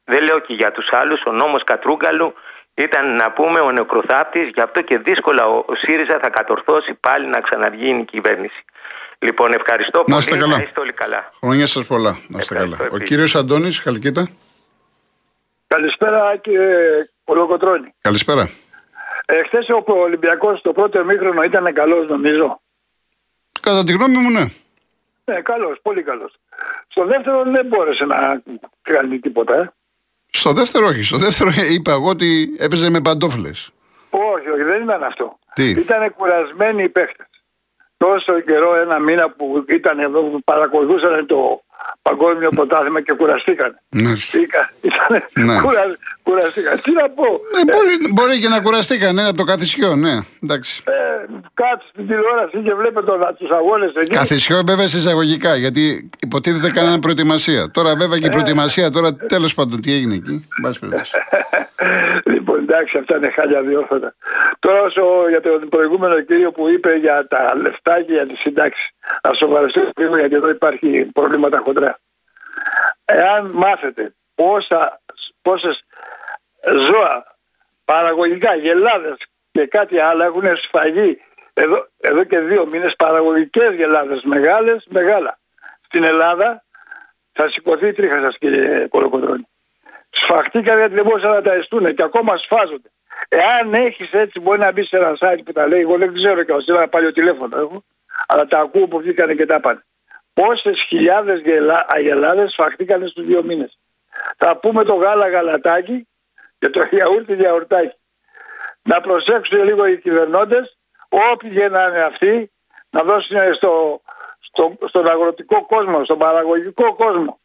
Δεν 0.05 0.23
λέω 0.23 0.39
και 0.39 0.55
για 0.55 0.73
τους 0.73 0.89
άλλους, 0.93 1.23
ο 1.27 1.33
νόμος 1.33 1.65
Κατρούγκαλου 1.65 2.35
ήταν 2.75 3.17
να 3.17 3.31
πούμε 3.33 3.61
ο 3.61 3.71
νεκροθάπτης, 3.73 4.49
γι' 4.55 4.61
αυτό 4.61 4.81
και 4.83 4.99
δύσκολα 4.99 5.47
ο, 5.47 5.57
ο 5.67 5.75
ΣΥΡΙΖΑ 5.75 6.19
θα 6.23 6.29
κατορθώσει 6.31 6.95
πάλι 6.95 7.27
να 7.27 7.41
ξαναβγεί 7.41 7.89
η 7.89 8.05
κυβέρνηση. 8.05 8.65
Λοιπόν, 9.19 9.53
ευχαριστώ 9.53 9.99
Να 9.99 10.05
πολύ. 10.05 10.19
είστε 10.19 10.37
καλά. 10.37 10.57
Να 10.57 10.63
είστε 10.63 10.81
όλοι 10.81 10.93
καλά. 10.93 11.31
Χρόνια 11.41 11.67
σας 11.67 11.87
πολλά. 11.87 12.11
Να 12.29 12.39
είστε 12.39 12.55
Ευχαριστώ 12.55 12.77
καλά. 12.77 12.91
Ο 12.93 12.95
επίσης. 12.95 13.09
κύριος 13.09 13.35
Αντώνης, 13.35 13.79
Χαλκίτα. 13.81 14.29
Καλησπέρα 15.67 16.37
κύριε 16.37 17.09
Κολοκοτρώνη. 17.25 17.95
Καλησπέρα. 18.01 18.51
Ε, 19.27 19.43
Χθες 19.43 19.69
ο 19.69 19.83
Ολυμπιακός 19.93 20.61
το 20.61 20.73
πρώτο 20.73 20.99
εμίχρονο 20.99 21.43
ήταν 21.43 21.73
καλός, 21.73 22.09
νομίζω. 22.09 22.61
Κατά 23.63 23.85
τη 23.85 23.93
γνώμη 23.93 24.17
μου, 24.17 24.31
ναι. 24.31 24.45
Ναι, 25.25 25.41
καλός, 25.41 25.79
πολύ 25.83 26.03
καλός. 26.03 26.33
Στο 26.89 27.05
δεύτερο 27.05 27.43
δεν 27.43 27.67
μπόρεσε 27.67 28.05
να 28.05 28.43
κάνει 28.83 29.19
τίποτα. 29.19 29.55
Ε. 29.55 29.73
Στο 30.31 30.53
δεύτερο, 30.53 30.87
όχι. 30.87 31.03
Στο 31.03 31.17
δεύτερο 31.17 31.51
είπα 31.75 31.93
εγώ 31.93 32.09
ότι 32.09 32.57
έπαιζε 32.59 32.91
με 32.91 33.01
παντόφλες. 33.01 33.71
Όχι, 34.11 34.49
όχι, 34.51 34.63
δεν 34.63 34.83
ήταν 34.83 35.03
αυτό. 35.03 35.39
Τι; 35.55 35.71
Ήταν 35.71 36.15
κουρασμένοι 36.15 36.83
οι 36.83 36.89
παίχτε. 36.89 37.29
Τόσο 37.97 38.41
καιρό, 38.41 38.77
ένα 38.77 38.99
μήνα 38.99 39.31
που 39.31 39.65
ήταν 39.69 39.99
εδώ, 39.99 40.23
που 40.23 40.43
παρακολουθούσαν 40.45 41.27
το 41.27 41.64
παγκόσμιο 42.03 42.49
πρωτάθλημα 42.49 43.01
και 43.03 43.13
κουραστήκαν. 43.13 43.81
Μάλιστα. 43.91 44.39
Ήταν 44.81 45.23
Ναι. 45.47 45.61
κουρα, 45.61 45.83
κουραστήκαν. 46.23 46.81
Τι 46.81 46.93
να 46.93 47.09
πω. 47.11 47.25
Ε, 47.25 47.65
μπορεί, 47.73 48.13
μπορεί 48.13 48.39
και 48.39 48.49
να 48.49 48.61
κουραστήκαν 48.61 49.15
ναι, 49.15 49.27
από 49.29 49.37
το 49.37 49.45
καθισιό, 49.45 49.95
ναι. 49.97 50.15
Εντάξει. 50.43 50.83
Ε, 50.87 50.93
κάτω 51.55 51.85
στην 51.89 52.07
τηλεόραση 52.07 52.59
και 52.63 52.75
βλέπετε 52.75 53.13
τους 53.39 53.51
αγώνες 53.51 53.93
εκεί. 53.95 54.09
Καθισιό 54.09 54.63
βέβαια 54.67 54.87
σε 54.87 54.97
εισαγωγικά, 54.97 55.57
γιατί 55.57 56.11
υποτίθεται 56.21 56.71
κάνανε 56.71 57.01
προετοιμασία. 57.01 57.71
Τώρα 57.71 57.97
βέβαια 57.97 58.19
και 58.19 58.27
η 58.27 58.31
προετοιμασία, 58.31 58.91
τώρα 58.91 59.15
τέλος 59.15 59.55
πάντων 59.55 59.81
τι 59.81 59.93
έγινε 59.93 60.15
εκεί. 60.15 60.49
εν 60.57 60.63
πάση 60.63 60.79
περιπτώσει. 60.79 61.13
λοιπόν, 62.33 62.59
εντάξει, 62.59 62.99
αυτά 62.99 63.17
είναι 63.17 63.31
χάλια 63.31 63.63
διόρθωτα. 63.63 64.15
Τώρα 64.59 64.81
όσο 64.81 65.29
για 65.29 65.41
τον 65.41 65.69
προηγούμενο 65.69 66.21
κύριο 66.21 66.53
που 66.53 66.69
είπε 66.69 66.93
για 66.97 67.27
τα 67.29 67.57
λεφτά 67.57 68.03
και 68.03 68.13
για 68.13 68.27
τη 68.27 68.37
συντάξη. 68.37 68.95
Να 69.23 69.35
σοβαρευτώ 69.35 69.91
λίγο 69.97 70.19
γιατί 70.19 70.35
εδώ 70.35 70.49
υπάρχει 70.49 71.09
προβλήματα 71.13 71.61
χοντρά. 71.65 71.99
Εάν 73.05 73.51
μάθετε 73.55 74.15
πόσα, 74.35 75.01
πόσες 75.43 75.85
ζώα 76.79 77.37
παραγωγικά, 77.85 78.55
γελάδες, 78.55 79.17
και 79.55 79.67
κάτι 79.67 79.99
άλλο 79.99 80.23
έχουν 80.23 80.57
σφαγεί 80.57 81.21
εδώ, 81.53 81.89
εδώ 82.01 82.25
και 82.25 82.39
δύο 82.39 82.67
μήνες 82.67 82.95
παραγωγικές 82.97 83.73
γελάδες 83.75 84.23
μεγάλες, 84.23 84.87
μεγάλα. 84.89 85.39
Στην 85.81 86.05
Ελλάδα 86.05 86.65
θα 87.33 87.51
σηκωθεί 87.51 87.89
η 87.89 87.93
τρίχα 87.93 88.21
σας 88.21 88.39
κύριε 88.39 88.87
Κολοκοντρώνη. 88.87 89.49
Σφαχτήκαν 90.11 90.79
γιατί 90.79 90.95
δεν 90.95 91.05
μπορούσαν 91.05 91.31
να 91.31 91.43
τα 91.43 91.53
αισθούν 91.53 91.95
και 91.95 92.03
ακόμα 92.03 92.37
σφάζονται. 92.37 92.91
Εάν 93.29 93.75
έχεις 93.75 94.13
έτσι 94.13 94.41
μπορεί 94.41 94.59
να 94.59 94.73
μπεις 94.73 94.89
σε 94.89 94.97
ένα 94.97 95.17
site 95.21 95.41
που 95.45 95.53
τα 95.53 95.67
λέει, 95.69 95.81
εγώ 95.81 95.97
δεν 95.99 96.15
ξέρω 96.15 96.43
και 96.43 96.53
ως 96.53 96.67
ένα 96.67 96.89
παλιό 96.89 97.13
τηλέφωνο 97.13 97.59
έχω, 97.59 97.85
αλλά 98.27 98.47
τα 98.47 98.59
ακούω 98.59 98.87
που 98.87 98.99
βγήκαν 98.99 99.37
και 99.37 99.47
τα 99.47 99.61
πάνε. 99.61 99.85
Πόσες 100.33 100.83
χιλιάδες 100.83 101.41
γελά, 101.41 101.85
αγελάδες 101.89 102.53
σφαχτήκαν 102.53 103.09
στους 103.09 103.25
δύο 103.27 103.43
μήνες. 103.43 103.79
Θα 104.37 104.57
πούμε 104.57 104.85
το 104.85 104.95
γάλα 104.95 105.29
γαλατάκι 105.29 106.09
και 106.59 106.69
το 106.69 106.87
γιαούρτι 106.91 107.35
γιαουρτάκι. 107.35 107.97
Να 108.85 109.01
προσέξουν 109.01 109.65
λίγο 109.65 109.87
οι 109.87 109.99
κυβερνώντες 109.99 110.79
όποιοι 111.09 111.53
είναι 111.55 112.05
αυτοί 112.05 112.53
να 112.91 113.03
δώσουν 113.03 113.55
στο, 113.55 114.01
στο, 114.41 114.77
στον 114.89 115.09
αγροτικό 115.09 115.67
κόσμο, 115.67 116.05
στον 116.05 116.19
παραγωγικό 116.19 116.95
κόσμο 116.95 117.39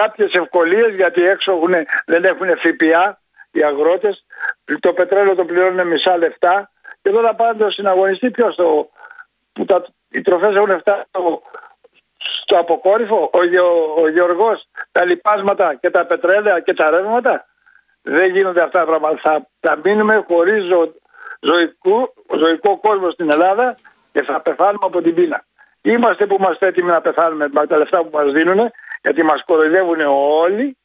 κάποιες 0.00 0.32
ευκολίες 0.34 0.94
γιατί 0.94 1.22
έξω 1.22 1.52
έχουν, 1.52 1.74
δεν 2.06 2.24
έχουν 2.24 2.48
ΦΠΑ 2.58 3.20
οι 3.50 3.62
αγρότες, 3.62 4.24
το 4.80 4.92
πετρέλαιο 4.92 5.34
το 5.34 5.44
πληρώνουν 5.44 5.86
μισά 5.86 6.16
λεφτά 6.16 6.70
και 7.02 7.08
εδώ 7.08 7.20
θα 7.20 7.34
πάνε 7.34 7.58
το 7.58 7.70
συναγωνιστή 7.70 8.30
ποιος 8.30 8.54
το, 8.56 8.90
που 9.52 9.64
τα, 9.64 9.84
οι 10.08 10.20
τροφές 10.20 10.54
έχουν 10.54 10.78
φτάσει 10.78 11.04
στο, 11.08 11.42
στο 12.18 12.58
αποκόρυφο, 12.58 13.30
ο, 13.32 13.38
ο, 13.38 14.02
ο 14.02 14.08
Γεωργός, 14.08 14.68
τα 14.92 15.04
λοιπάσματα 15.04 15.74
και 15.74 15.90
τα 15.90 16.06
πετρέλαια 16.06 16.60
και 16.60 16.74
τα 16.74 16.90
ρεύματα. 16.90 17.46
Δεν 18.08 18.34
γίνονται 18.34 18.62
αυτά 18.62 18.78
τα 18.78 18.84
πράγματα. 18.84 19.18
Θα, 19.22 19.46
θα 19.60 19.80
μείνουμε 19.84 20.24
χωρίς 20.28 20.64
ζω, 20.64 20.94
ζωικό, 21.40 22.14
ζωικό 22.38 22.78
κόσμο 22.78 23.10
στην 23.10 23.30
Ελλάδα 23.30 23.76
και 24.12 24.22
θα 24.22 24.40
πεθάνουμε 24.40 24.86
από 24.86 25.00
την 25.02 25.14
πείνα. 25.14 25.44
Είμαστε 25.80 26.26
που 26.26 26.36
είμαστε 26.38 26.66
έτοιμοι 26.66 26.90
να 26.90 27.00
πεθάνουμε 27.00 27.48
με 27.52 27.66
τα 27.66 27.76
λεφτά 27.76 28.04
που 28.04 28.10
μας 28.12 28.32
δίνουν 28.32 28.70
γιατί 29.02 29.22
μας 29.22 29.44
κοροϊδεύουν 29.44 30.00
όλοι. 30.40 30.76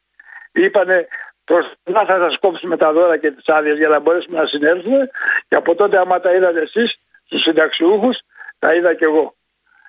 Είπανε 0.51 1.07
να 1.83 2.05
θα 2.05 2.17
σας 2.19 2.37
κόψουμε 2.37 2.77
τα 2.77 2.93
δώρα 2.93 3.17
και 3.17 3.31
τις 3.31 3.47
άδειες 3.47 3.77
για 3.77 3.87
να 3.87 3.99
μπορέσουμε 3.99 4.39
να 4.39 4.45
συνέλθουμε 4.45 5.09
και 5.47 5.55
από 5.55 5.75
τότε 5.75 5.97
άμα 5.97 6.19
τα 6.19 6.33
είδατε 6.33 6.61
εσείς 6.61 6.99
στους 7.25 7.41
συνταξιούχους 7.41 8.19
τα 8.59 8.73
είδα 8.73 8.93
και 8.93 9.05
εγώ. 9.05 9.35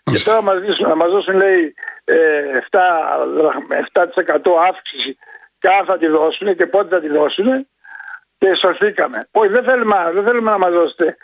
Και 0.03 0.23
τώρα 0.25 0.43
μας 0.43 0.61
δώσουν, 0.61 0.89
να 0.89 0.95
μας 0.95 1.11
δώσουν 1.11 1.37
λέει 1.37 1.75
7%, 2.05 2.15
ε, 3.69 3.79
7 3.79 4.57
αύξηση 4.69 5.19
και 5.63 5.69
αν 5.79 5.85
θα 5.87 5.97
τη 5.99 6.07
δώσουν 6.07 6.57
και 6.57 6.67
πότε 6.67 6.89
θα 6.95 7.01
τη 7.01 7.09
δώσουν 7.09 7.67
και 8.39 8.55
σωθήκαμε. 8.55 9.29
Όχι, 9.31 9.49
δεν 9.49 9.65
θέλουμε, 9.65 10.11
δεν 10.15 10.25
θέλουμε 10.25 10.51
να 10.51 10.59
μας 10.59 10.73
δώσετε 10.73 11.17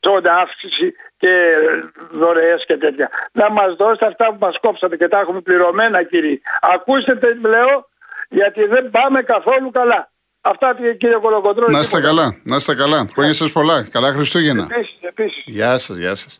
τότε 0.00 0.30
αύξηση 0.30 0.94
και 1.16 1.32
δωρεές 2.10 2.64
και 2.66 2.76
τέτοια. 2.76 3.10
Να 3.32 3.50
μας 3.50 3.74
δώσετε 3.76 4.06
αυτά 4.06 4.26
που 4.26 4.36
μας 4.40 4.58
κόψατε 4.60 4.96
και 4.96 5.08
τα 5.08 5.18
έχουμε 5.18 5.40
πληρωμένα, 5.40 6.02
κύριε. 6.02 6.40
Ακούστε 6.60 7.16
τι 7.16 7.48
λέω, 7.48 7.88
γιατί 8.28 8.64
δεν 8.64 8.90
πάμε 8.90 9.22
καθόλου 9.22 9.70
καλά. 9.70 10.10
Αυτά 10.40 10.76
κύριε 10.98 11.16
Κολοκοντρό. 11.16 11.66
Να 11.68 11.80
είστε 11.80 12.00
καλά, 12.00 12.40
να 12.42 12.56
είστε 12.56 12.74
καλά. 12.74 13.06
Χρόνια 13.12 13.34
σα 13.34 13.50
πολλά. 13.50 13.82
Καλά 13.90 14.12
Χριστούγεννα. 14.12 14.66
Επίσης, 14.70 14.98
επίσης. 15.00 15.42
Γεια 15.46 15.78
σας, 15.78 15.96
γεια 15.96 16.14
σας. 16.14 16.38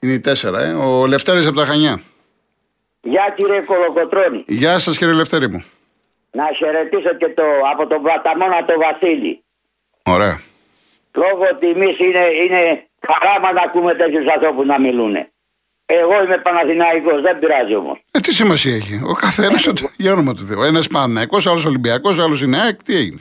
Είναι 0.00 0.12
η 0.12 0.20
τέσσερα, 0.20 0.60
ε. 0.62 0.72
Ο 0.72 1.06
Λευτέρης 1.06 1.46
από 1.46 1.56
τα 1.56 1.64
Χανιά. 1.64 2.02
Γεια 3.00 3.34
κύριε 3.36 3.60
Κολοκοτρώνη. 3.60 4.44
Γεια 4.46 4.78
σας 4.78 4.98
κύριε 4.98 5.14
Λευτέρη 5.14 5.48
μου. 5.48 5.64
Να 6.38 6.44
χαιρετήσω 6.56 7.14
και 7.20 7.28
το, 7.28 7.42
από 7.72 7.86
τον 7.86 8.02
Παταμόνα 8.02 8.64
το 8.64 8.74
Βασίλη. 8.84 9.44
Ωραία. 10.04 10.40
Λόγω 11.14 11.44
τιμή 11.60 11.96
είναι, 12.06 12.24
είναι 12.44 12.86
χαράμα 13.08 13.52
να 13.52 13.62
ακούμε 13.62 13.94
τέτοιους 13.94 14.26
ανθρώπους 14.34 14.66
να 14.66 14.80
μιλούν. 14.80 15.14
Εγώ 15.86 16.24
είμαι 16.24 16.38
Παναθηναϊκός, 16.38 17.20
δεν 17.22 17.38
πειράζει 17.38 17.74
όμως. 17.74 17.98
Ε, 18.10 18.18
τι 18.18 18.34
σημασία 18.34 18.74
έχει. 18.74 19.00
Ο 19.06 19.12
καθένας, 19.12 19.68
για 19.96 20.12
όνομα 20.12 20.34
του 20.34 20.46
Θεού. 20.46 20.62
Ένας 20.62 20.86
Παναθηναϊκός, 20.86 21.46
άλλος 21.46 21.64
Ολυμπιακός, 21.64 22.18
άλλος 22.18 22.42
είναι 22.42 22.58
ΑΕΚ, 22.60 22.82
τι 22.82 22.94
έγινε; 22.96 23.20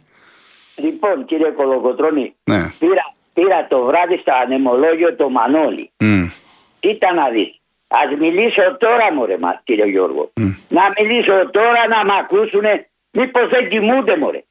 Λοιπόν, 0.76 1.26
κύριε 1.26 1.50
Κολοκοτρώνη, 1.50 2.36
Ναι. 2.44 2.72
πήρα, 2.80 3.14
πήρα 3.34 3.68
το 3.68 3.84
βράδυ 3.84 4.18
στο 4.18 4.32
ανεμολόγιο 4.44 5.16
το 5.16 5.30
Μανώλη. 5.30 5.92
Μμ. 6.00 6.26
Κοίτα 6.80 7.14
να 7.14 7.30
δεις. 7.30 7.58
Ας 7.88 8.18
μιλήσω 8.20 8.78
τώρα 8.78 9.14
μωρέ 9.14 9.38
μα, 9.38 9.62
κύριε 9.64 9.86
Γιώργο. 9.86 10.32
Να 10.70 10.82
μιλήσω 11.00 11.50
τώρα 11.52 11.88
να 11.88 12.06
μ' 12.06 12.12
ακούσουνε 12.20 12.88
μήπως 13.18 13.48
δεν 13.50 13.70
κοιμούνται 13.70 14.18
μωρέ. 14.18 14.42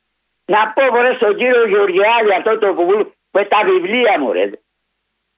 Να 0.45 0.69
πω 0.75 0.83
μωρέ 0.95 1.13
στον 1.15 1.37
κύριο 1.37 1.67
Γεωργιάδη 1.69 2.33
αυτό 2.39 2.59
το 2.59 2.69
που 2.77 3.13
με 3.31 3.45
τα 3.45 3.59
βιβλία 3.65 4.15
μωρέ. 4.21 4.51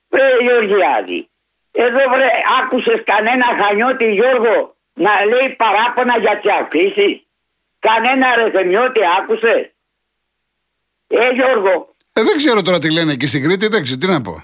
Βρε 0.09 0.29
Γεωργιάδη. 0.41 1.29
Εδώ 1.73 1.99
βρε 2.15 2.29
άκουσες 2.63 3.03
κανένα 3.05 3.47
χανιώτη 3.61 4.11
Γιώργο 4.13 4.77
να 4.95 5.25
λέει 5.25 5.49
παράπονα 5.63 6.19
για 6.19 6.39
τις 6.39 6.51
αυξήσεις. 6.53 7.27
Κανένα 7.79 8.27
ρεθεμιώτη 8.37 9.01
άκουσες; 9.19 9.71
Ε 11.09 11.29
Γιώργο, 11.33 11.93
Ε, 12.13 12.23
δεν 12.23 12.37
ξέρω 12.37 12.63
τώρα 12.63 12.79
τι 12.79 12.93
λένε 12.93 13.13
εκεί 13.13 13.27
στην 13.27 13.43
Κρήτη, 13.43 13.67
δεν 13.69 13.83
ξέρω 13.83 13.99
τι 13.99 14.07
να 14.07 14.21
πω. 14.21 14.43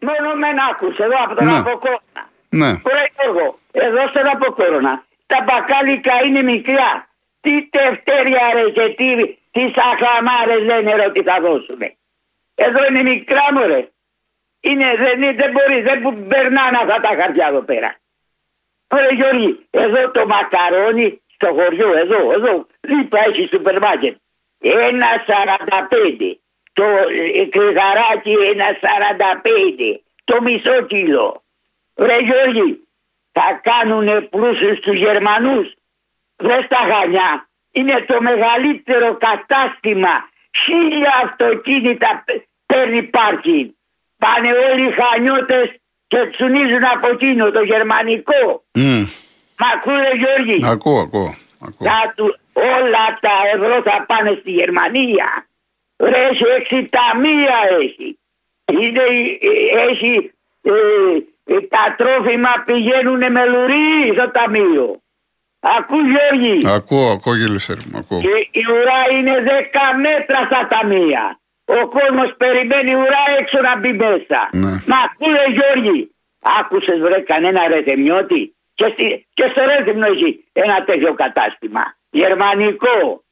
μόνο 0.00 0.34
μεν 0.36 0.56
άκουσε 0.70 1.02
εδώ 1.02 1.16
από 1.24 1.34
τον 1.34 1.46
Ναι. 1.46 1.56
Αποκόνα. 1.56 2.22
Ναι. 2.48 2.66
Ωραία 2.66 3.08
Γιώργο, 3.20 3.58
εδώ 3.72 4.06
στον 4.08 4.26
Αποκόρονα 4.32 5.04
τα 5.26 5.38
μπακάλικα 5.44 6.12
είναι 6.24 6.42
μικρά. 6.42 7.05
Τι 7.46 7.68
τευτέρια 7.70 8.50
ρε 8.54 8.70
και 8.70 8.94
τι, 8.96 9.14
τι 9.50 9.72
σαχαμάρες 9.76 10.62
λένε 10.64 10.94
ρε 10.96 11.04
ότι 11.06 11.22
θα 11.22 11.36
δώσουμε. 11.40 11.94
Εδώ 12.54 12.86
είναι 12.88 13.02
μικρά 13.02 13.46
μωρέ. 13.52 13.88
Είναι, 14.60 14.96
δεν, 14.96 15.22
είναι- 15.22 15.32
δεν 15.32 15.50
μπορεί, 15.52 15.80
δεν 15.82 16.00
που- 16.02 16.26
περνάνε 16.28 16.76
αυτά 16.82 17.00
τα 17.00 17.08
χαρτιά 17.20 17.46
εδώ 17.50 17.62
πέρα. 17.62 17.96
Ωραία 18.88 19.10
Γιώργη, 19.12 19.66
εδώ 19.70 20.10
το 20.10 20.26
μακαρόνι 20.26 21.20
στο 21.34 21.46
χωριό, 21.46 21.96
εδώ, 21.96 22.32
εδώ, 22.32 22.66
δίπλα 22.80 23.20
έχει 23.28 23.48
σούπερ 23.52 23.78
μάρκετ. 23.80 24.16
Ένα 24.60 25.06
45. 25.26 26.38
Το 26.72 26.84
ε, 26.84 27.44
κρυγαράκι 27.44 28.30
ένα 28.52 28.66
45. 28.80 30.00
Το 30.24 30.42
μισό 30.42 30.82
κιλό. 30.82 31.42
Ρε 31.96 32.16
Γιώργη, 32.20 32.86
θα 33.32 33.60
κάνουνε 33.62 34.20
πλούσιους 34.20 34.80
τους 34.80 34.96
Γερμανούς. 34.96 35.75
Ρε 36.38 36.60
στα 36.64 36.76
Χανιά, 36.76 37.48
είναι 37.72 38.04
το 38.06 38.20
μεγαλύτερο 38.22 39.16
κατάστημα. 39.16 40.28
Χίλια 40.64 41.12
αυτοκίνητα 41.24 42.22
π- 42.26 42.42
παίρνει 42.66 43.02
πάρκινγκ. 43.02 43.68
Πάνε 44.18 44.48
όλοι 44.52 44.88
οι 44.88 44.94
χανιώτες 45.00 45.74
και 46.06 46.26
τσουνίζουν 46.26 46.84
από 46.94 47.06
εκείνο 47.12 47.50
το 47.50 47.62
γερμανικό. 47.62 48.64
Μμ. 48.74 49.04
Μα 49.58 49.66
ακούε 49.74 50.10
Γιώργης, 50.14 50.68
Ακούω, 50.68 51.00
ακούω. 51.00 51.34
ακούω. 51.60 51.88
θα 51.88 52.12
του, 52.16 52.38
όλα 52.52 53.18
τα 53.20 53.32
ευρώ 53.54 53.82
θα 53.90 54.04
πάνε 54.08 54.36
στη 54.40 54.50
Γερμανία. 54.50 55.46
Ρε 55.96 56.26
έχει 56.30 56.44
έξι 56.56 56.88
ταμεία 56.90 57.54
έχει. 57.80 58.18
Είναι, 58.72 59.02
ε, 59.02 59.88
έχει 59.90 60.32
ε, 60.62 60.70
ε, 61.54 61.60
τα 61.60 61.94
τρόφιμα 61.98 62.62
πηγαίνουν 62.66 63.32
με 63.32 63.46
λουρί 63.46 64.12
στο 64.18 64.30
ταμείο. 64.30 65.02
Ακούς 65.60 66.04
Γιώργη; 66.12 66.60
Ακούω, 66.66 67.10
ακούω 67.10 67.32
κύριε 67.32 67.52
Λευτέρη 67.52 67.80
μου, 67.92 67.98
ακούω. 67.98 68.20
Και 68.20 68.48
η 68.50 68.64
ουρά 68.70 69.18
είναι 69.18 69.32
10 69.46 70.00
μέτρα 70.00 70.44
στα 70.44 70.66
ταμεία. 70.68 71.40
Ο 71.64 71.88
κόσμος 71.88 72.34
περιμένει 72.36 72.94
ουρά 72.94 73.22
έξω 73.38 73.60
να 73.60 73.78
μπει 73.78 73.92
μέσα. 73.92 74.48
Ναι. 74.52 74.70
Μα 74.86 74.96
ακούε 75.06 75.42
Γιώργη. 75.56 76.10
Άκουσες 76.60 76.98
βρε 76.98 77.20
κανένα 77.20 77.68
ρεθεμιώτη. 77.68 78.54
Και, 78.74 78.86
στη, 78.92 79.26
και 79.34 79.46
στο 79.50 79.62
Ρέθυμνο 79.64 80.06
έχει 80.06 80.44
ένα 80.52 80.84
τέτοιο 80.84 81.14
κατάστημα. 81.14 81.96
Γερμανικό. 82.10 83.24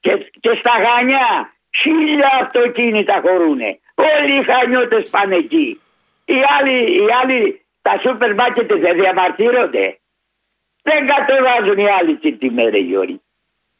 Και, 0.00 0.30
και 0.40 0.54
στα 0.54 0.70
Χανιά 0.70 1.52
χίλια 1.76 2.30
αυτοκίνητα 2.40 3.20
χωρούνε. 3.24 3.78
Όλοι 3.94 4.32
οι 4.38 4.42
Χανιώτες 4.42 5.10
πάνε 5.10 5.34
εκεί. 5.34 5.80
Οι 6.24 6.38
άλλοι, 6.58 6.78
οι 6.80 7.06
άλλοι 7.22 7.64
τα 7.82 8.00
σούπερ 8.02 8.34
μάρκετ 8.34 8.72
δεν 8.72 8.94
διαμαρτύρονται. 9.00 9.99
Δεν 10.82 11.00
κατεβάζουν 11.12 11.78
οι 11.78 11.88
άλλοι 11.98 12.16
την 12.16 12.38
τιμή 12.38 12.64
ρε 12.64 12.78
Γιώργη. 12.78 13.20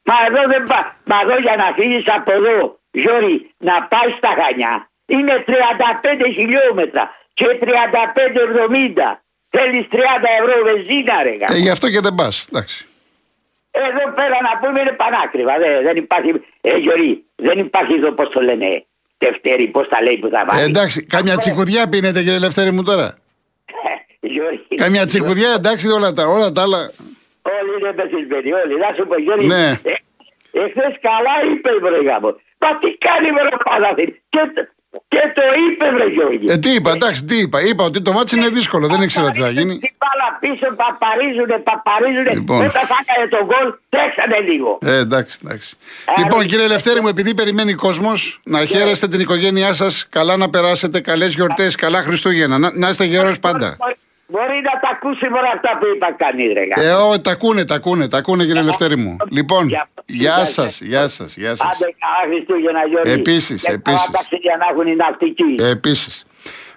Μα 0.02 0.14
εδώ 0.26 0.42
δεν 0.52 0.62
πά. 0.70 0.96
Μα 1.04 1.16
εδώ 1.24 1.36
για 1.46 1.56
να 1.56 1.66
φύγεις 1.76 2.04
από 2.16 2.32
εδώ, 2.32 2.78
Γιώργη, 2.90 3.54
να 3.58 3.82
πάει 3.92 4.10
στα 4.18 4.30
Χανιά 4.38 4.90
είναι 5.06 5.44
35 5.46 5.52
χιλιόμετρα 6.34 7.14
και 7.34 7.46
35-70. 7.60 7.66
Θέλεις 9.56 9.86
30 9.92 9.96
ευρώ 10.40 10.54
βενζίνα, 10.64 11.22
ρε. 11.22 11.28
Ε, 11.28 11.36
γάμο. 11.36 11.58
γι' 11.58 11.70
αυτό 11.70 11.90
και 11.90 12.00
δεν 12.00 12.14
πας. 12.14 12.46
Εντάξει. 12.48 12.86
Εδώ 13.70 14.14
πέρα 14.14 14.38
να 14.48 14.58
πούμε 14.60 14.80
είναι 14.80 14.92
πανάκριβα. 14.92 15.54
Δεν, 15.58 15.82
δεν 15.82 15.96
υπάρχει. 15.96 16.30
Ε, 16.60 16.76
Γιώργη, 16.76 17.24
δεν 17.36 17.58
υπάρχει 17.58 17.94
εδώ 17.94 18.12
πώς 18.12 18.28
το 18.28 18.40
λένε. 18.40 18.84
Τευτέρη, 19.18 19.66
πώς 19.66 19.88
τα 19.88 20.02
λέει 20.02 20.18
που 20.18 20.28
θα 20.28 20.44
βάλεις. 20.46 20.62
Ε, 20.62 20.66
εντάξει, 20.66 21.06
κάμια 21.06 21.36
τσικουδιά 21.36 21.88
πίνετε 21.88 22.22
κύριε 22.22 22.38
Λευτέρη 22.38 22.70
μου 22.70 22.82
τώρα. 22.82 23.18
Γιώργη, 24.20 24.74
Κάμια 24.76 25.04
τσικουδιά, 25.06 25.50
εντάξει, 25.56 25.88
όλα 25.88 26.12
τα, 26.12 26.26
όλα 26.26 26.52
τα 26.52 26.62
άλλα. 26.62 26.90
Όλοι 27.42 27.72
είναι 27.78 27.92
μεθυσμένοι, 27.96 28.52
όλοι. 28.52 28.78
Να 28.78 28.88
σου 28.96 29.06
πω, 29.06 29.16
Γιώργη. 29.20 29.46
Ναι. 29.46 29.66
Ε, 29.82 29.92
εχθές 30.62 30.94
καλά 31.08 31.34
είπε 31.52 31.70
η 31.70 31.78
βρε 31.84 32.10
γάμο. 32.10 32.30
Μα 32.58 32.78
τι 32.78 32.88
κάνει 33.06 33.28
βρε 33.36 33.48
Παναθηνή. 33.64 34.22
Και, 34.28 34.42
Και 35.08 35.22
το 35.34 35.42
είπε, 35.62 35.90
βρε 35.94 36.06
Γιώργη. 36.16 36.46
Ε, 36.48 36.56
τι 36.58 36.70
είπα, 36.74 36.90
εντάξει, 36.90 37.24
τι 37.24 37.36
είπα. 37.36 37.60
Είπα 37.60 37.84
ότι 37.84 38.02
το 38.02 38.12
μάτι 38.12 38.36
είναι 38.36 38.48
δύσκολο, 38.48 38.86
δεν 38.88 39.02
ήξερα 39.02 39.30
τι 39.30 39.40
θα 39.40 39.50
γίνει. 39.50 39.78
Την 39.78 39.94
μπάλα 39.98 40.28
πίσω, 40.40 40.66
παπαρίζουνε, 40.82 41.58
παπαρίζουνε. 41.58 42.32
Λοιπόν. 42.32 42.56
Όταν 42.56 42.70
θα 42.90 42.96
έκανε 43.02 43.28
τον 43.28 43.44
γκολ, 43.48 43.74
τρέξανε 43.88 44.38
λίγο. 44.50 44.78
Ε, 44.82 44.96
εντάξει, 44.96 45.38
εντάξει. 45.44 45.76
Άρα, 46.04 46.20
λοιπόν, 46.22 46.46
κύριε 46.46 46.64
ε, 46.64 46.68
Λευτέρη 46.68 47.00
μου, 47.00 47.08
επειδή 47.08 47.34
περιμένει 47.34 47.74
κόσμο, 47.74 48.12
να 48.42 48.64
χαίρεστε 48.64 49.08
την 49.08 49.20
οικογένειά 49.20 49.72
σα, 49.74 49.88
καλά 50.08 50.36
να 50.36 50.50
περάσετε, 50.50 51.00
καλέ 51.00 51.26
γιορτέ, 51.26 51.70
καλά 51.76 52.02
Χριστούγεννα. 52.02 52.58
Να, 52.58 52.70
να 52.74 52.88
είστε 52.88 53.04
γερό 53.04 53.34
πάντα. 53.40 53.76
Μπορεί- 54.30 54.46
Μπορεί 54.46 54.60
να 54.62 54.80
τα 54.80 54.88
ακούσει 54.92 55.28
μόνο 55.28 55.46
αυτά 55.54 55.78
που 55.78 55.86
είπα 55.94 56.12
κανείς, 56.12 56.52
ρε. 56.52 56.64
γάμο. 56.70 56.88
Ε, 56.88 57.12
ό, 57.12 57.20
τα 57.20 57.30
ακούνε, 57.30 57.64
τα 57.64 57.74
ακούνε, 57.74 58.08
τα 58.08 58.18
ακούνε, 58.18 58.44
κύριε 58.44 58.62
Λευτέρη 58.62 58.96
μου. 58.96 59.16
Λοιπόν, 59.30 59.68
Για- 59.68 59.88
γεια 60.06 60.44
σας, 60.44 60.80
γεια 60.80 61.08
σας, 61.08 61.36
γεια 61.36 61.54
σας. 61.54 61.68
Άντε 61.74 61.94
καλά 61.98 62.34
Χριστούγεννα, 62.34 62.86
Γιώργη. 62.86 63.10
Επίσης, 63.12 63.62
Και 63.62 63.72
επίσης. 63.72 64.00
Καλά 64.04 64.12
ταξίδια 64.18 64.56
να 64.56 64.66
έχουν 64.70 64.86
οι 64.86 64.96
ναυτικοί. 64.96 65.54
Επίσης. 65.62 66.24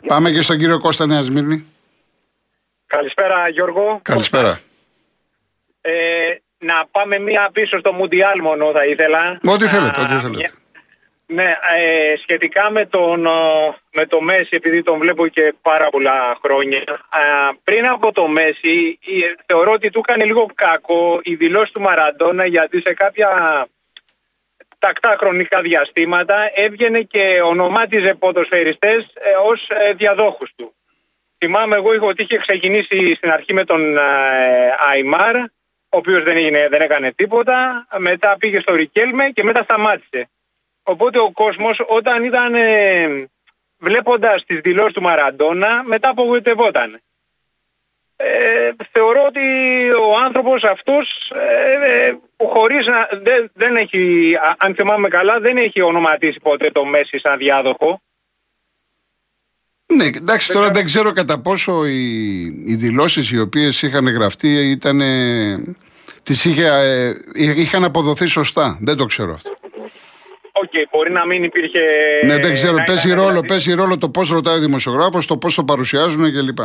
Πάμε 0.08 0.32
και 0.32 0.42
στον 0.42 0.58
κύριο 0.58 0.80
Κώστα 0.80 1.06
Νέας 1.06 1.26
Σμύρνη. 1.26 1.66
Καλησπέρα 2.86 3.50
Γιώργο. 3.50 4.00
Καλησπέρα. 4.02 4.60
Ε, 5.82 5.92
να 6.58 6.86
πάμε 6.92 7.20
μία 7.20 7.50
πίσω 7.54 7.78
στο 7.80 7.92
Μουντιάλ 7.94 8.42
μόνο 8.42 8.72
θα 8.72 8.84
ήθελα. 8.86 9.40
Ό,τι 9.46 9.66
θέλετε, 9.68 10.00
Α, 10.02 10.04
ό,τι 10.04 10.14
θέλετε. 10.26 10.52
Ναι, 11.34 11.56
ε, 11.78 12.14
σχετικά 12.22 12.72
με 12.72 12.86
τον, 12.86 13.26
ε, 13.26 13.30
με 13.92 14.06
το 14.06 14.22
Μέση, 14.22 14.48
επειδή 14.50 14.84
τον 14.84 15.00
βλέπω 15.00 15.28
και 15.28 15.54
πάρα 15.62 15.90
πολλά 15.90 16.38
χρόνια, 16.44 16.84
α, 17.10 17.20
πριν 17.64 17.88
από 17.88 18.12
το 18.12 18.28
Μέση 18.28 19.00
ε, 19.08 19.34
θεωρώ 19.46 19.72
ότι 19.72 19.90
του 19.90 20.00
έκανε 20.08 20.26
λίγο 20.26 20.46
κακό 20.56 21.20
η 21.24 21.36
δηλώση 21.36 21.72
του 21.72 21.82
Μαραντόνα 21.82 22.46
γιατί 22.46 22.82
σε 22.82 22.94
κάποια 22.94 23.28
τακτά 24.80 25.16
χρονικά 25.20 25.62
διαστήματα 25.62 26.50
έβγαινε 26.54 27.00
και 27.02 27.42
ονομάτιζε 27.44 28.14
ποδοσφαιριστές 28.14 28.96
ε, 29.14 29.30
ως 29.50 29.68
ε, 29.70 29.94
διαδόχους 29.94 30.52
του. 30.56 30.76
Θυμάμαι 31.38 31.76
εγώ 31.76 31.94
είχα- 31.94 32.06
ότι 32.06 32.24
είχε 32.24 32.38
ξεκινήσει 32.38 33.14
στην 33.16 33.32
αρχή 33.32 33.54
με 33.54 33.64
τον 33.64 33.98
ε, 33.98 34.02
Αϊμάρ, 34.90 35.36
ο 35.36 35.98
οποίος 35.98 36.24
δεν, 36.24 36.38
έγινε, 36.38 36.68
δεν 36.70 36.82
έκανε 36.82 37.12
τίποτα, 37.12 37.88
μετά 37.98 38.36
πήγε 38.40 38.60
στο 38.60 38.74
Ρικέλμε 38.76 39.30
και 39.30 39.44
μετά 39.44 39.64
σταμάτησε. 39.64 40.30
Οπότε 40.84 41.20
ο 41.20 41.32
κόσμος 41.32 41.84
όταν 41.88 42.24
ήταν 42.24 42.56
ε, 42.56 43.08
βλέποντας 43.78 44.44
τις 44.46 44.60
δηλώσεις 44.60 44.94
του 44.94 45.02
Μαραντόνα 45.02 45.84
μετά 45.84 46.10
απογοητευόταν. 46.10 47.00
Ε, 48.16 48.70
θεωρώ 48.92 49.26
ότι 49.28 49.42
ο 49.92 50.18
άνθρωπος 50.24 50.64
αυτός 50.64 51.32
ε, 51.36 52.08
ε, 52.08 52.18
που 52.36 52.48
χωρίς 52.48 52.86
να, 52.86 53.10
δεν, 53.22 53.52
δεν 53.54 53.76
έχει, 53.76 54.34
α- 54.36 54.56
αν 54.58 54.76
θυμάμαι 54.76 55.08
καλά, 55.08 55.40
δεν 55.40 55.58
έχει 55.58 55.82
ονοματίσει 55.82 56.40
ποτέ 56.40 56.72
το 56.72 56.86
Μέσι 56.86 57.20
σαν 57.20 57.38
διάδοχο. 57.38 58.02
Ναι, 59.86 60.06
εντάξει, 60.06 60.52
τώρα 60.52 60.70
δεν 60.70 60.86
ξέρω 60.86 61.12
κατά 61.12 61.40
πόσο 61.40 61.86
οι, 61.86 62.44
οι 62.44 62.76
δηλώσεις 62.76 63.32
οι 63.32 63.40
οποίες 63.40 63.82
είχαν 63.82 64.08
γραφτεί 64.08 64.70
ήταν. 64.70 65.02
τις 66.24 66.46
είχε, 66.46 66.68
ε, 66.68 67.14
είχαν 67.34 67.84
αποδοθεί 67.84 68.26
σωστά. 68.26 68.78
Δεν 68.82 68.98
το 68.98 69.06
ξέρω 69.06 69.34
αυτό. 69.34 69.63
Οκ, 70.64 70.90
μπορεί 70.92 71.12
να 71.12 71.26
μην 71.26 71.44
υπήρχε... 71.44 71.80
ναι, 72.26 72.38
δεν 72.38 72.54
ξέρω. 72.54 72.78
να 72.78 72.84
Παίζει 72.84 73.08
ήταν 73.08 73.18
ρόλο, 73.18 73.30
δηλαδή- 73.30 73.48
παίζει 73.48 73.74
ρόλο 73.74 73.98
το 73.98 74.10
πώς 74.10 74.30
ρωτάει 74.30 74.56
ο 74.56 74.60
δημοσιογράφος, 74.60 75.28
το 75.28 75.38
πώς 75.38 75.56
το 75.56 75.64
παρουσιάζουν 75.64 76.32
κλπ. 76.32 76.60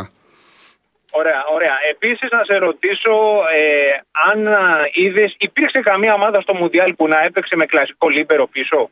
Ωραία, 1.10 1.44
ωραία. 1.54 1.74
Επίσης 1.90 2.28
να 2.30 2.44
σε 2.44 2.56
ρωτήσω 2.58 3.12
ε, 3.56 4.00
αν 4.32 4.48
είδες, 4.92 5.34
υπήρξε 5.38 5.80
καμία 5.80 6.14
ομάδα 6.14 6.40
στο 6.40 6.54
Μουντιάλ 6.54 6.94
που 6.94 7.08
να 7.08 7.22
έπαιξε 7.24 7.56
με 7.56 7.66
κλασικό 7.66 8.08
λίπερο 8.08 8.46
πίσω; 8.46 8.90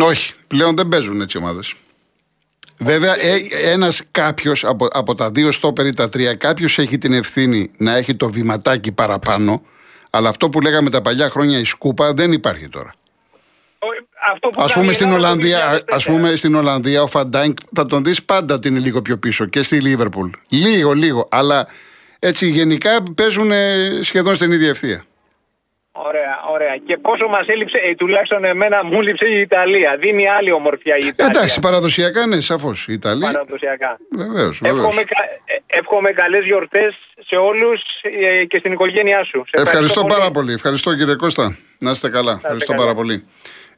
Όχι, 0.00 0.34
πλέον 0.46 0.76
δεν 0.76 0.88
παίζουν 0.88 1.20
έτσι 1.20 1.36
ομάδες. 1.36 1.74
Βέβαια, 2.78 3.14
ε, 3.20 3.36
ένας 3.72 4.02
κάποιος 4.10 4.64
από, 4.64 4.88
από 4.92 5.14
τα 5.14 5.30
δύο 5.30 5.52
στόπερ 5.52 5.86
ή 5.86 5.94
τα 5.94 6.08
τρία, 6.08 6.34
κάποιος 6.34 6.78
έχει 6.78 6.98
την 6.98 7.12
ευθύνη 7.12 7.70
να 7.76 7.96
έχει 7.96 8.14
το 8.14 8.30
βηματάκι 8.30 8.92
παραπάνω. 8.92 9.62
Αλλά 10.10 10.28
αυτό 10.28 10.48
που 10.48 10.60
λέγαμε 10.60 10.90
τα 10.90 11.02
παλιά 11.02 11.30
χρόνια 11.30 11.58
η 11.58 11.64
σκούπα 11.64 12.12
δεν 12.12 12.32
υπάρχει 12.32 12.68
τώρα. 12.68 12.94
Ο- 14.28 14.32
Αυτό 14.32 14.48
που 14.48 14.62
Α 14.62 14.64
κάνει 14.66 14.72
πούμε, 14.80 14.90
η 14.90 14.94
στην 14.94 15.06
Ελλάδα 15.06 15.22
το 15.22 15.26
Ολλανδία, 15.32 15.58
2004. 15.70 15.94
ας 15.96 16.04
πούμε 16.04 16.34
στην 16.36 16.54
Ολλανδία 16.54 17.02
ο 17.02 17.06
Φαντάινκ 17.06 17.58
θα 17.74 17.86
τον 17.86 18.04
δεις 18.04 18.22
πάντα 18.24 18.54
ότι 18.54 18.68
είναι 18.68 18.78
λίγο 18.78 19.02
πιο 19.02 19.16
πίσω 19.18 19.46
και 19.46 19.62
στη 19.62 19.80
Λίβερπουλ. 19.80 20.28
Λίγο, 20.48 20.92
λίγο. 20.92 21.28
Αλλά 21.30 21.66
έτσι 22.18 22.46
γενικά 22.48 23.02
παίζουν 23.16 23.50
ε, 23.52 23.98
σχεδόν 24.02 24.34
στην 24.34 24.52
ίδια 24.52 24.68
ευθεία. 24.68 25.04
Ωραία, 25.96 26.34
ωραία. 26.52 26.76
Και 26.86 26.96
πόσο 26.96 27.28
μας 27.28 27.46
έλειψε, 27.46 27.78
ε, 27.78 27.94
τουλάχιστον 27.94 28.44
εμένα 28.44 28.84
μου 28.84 28.98
έλειψε 29.00 29.26
η 29.26 29.40
Ιταλία. 29.40 29.96
Δίνει 30.00 30.28
άλλη 30.28 30.52
ομορφιά 30.52 30.96
η 30.96 31.06
Ιταλία. 31.06 31.32
Εντάξει, 31.34 31.60
παραδοσιακά 31.60 32.26
ναι, 32.26 32.40
σαφώς. 32.40 32.86
Η 32.88 32.92
Ιταλία. 32.92 33.30
Παραδοσιακά. 33.32 33.96
Βεβαίως, 34.10 34.58
βεβαίως. 34.62 34.84
Εύχομαι, 34.84 35.02
κα- 35.02 35.24
ε, 35.44 35.78
εύχομαι 35.78 36.10
καλές 36.10 36.44
γιορτές 36.44 36.94
σε 37.26 37.36
όλους 37.36 37.82
ε, 38.02 38.44
και 38.44 38.58
στην 38.58 38.72
οικογένειά 38.72 39.24
σου. 39.24 39.44
Σε 39.46 39.62
Ευχαριστώ 39.62 40.04
πάρα 40.04 40.30
πολύ. 40.30 40.52
Ευχαριστώ 40.52 40.94
κύριε 40.96 41.14
Κώστα. 41.14 41.56
Να 41.78 41.90
είστε 41.90 42.08
καλά. 42.10 42.32
Ευχαριστώ 42.42 42.72
καλά. 42.72 42.82
πάρα 42.84 42.94
πολύ. 42.94 43.24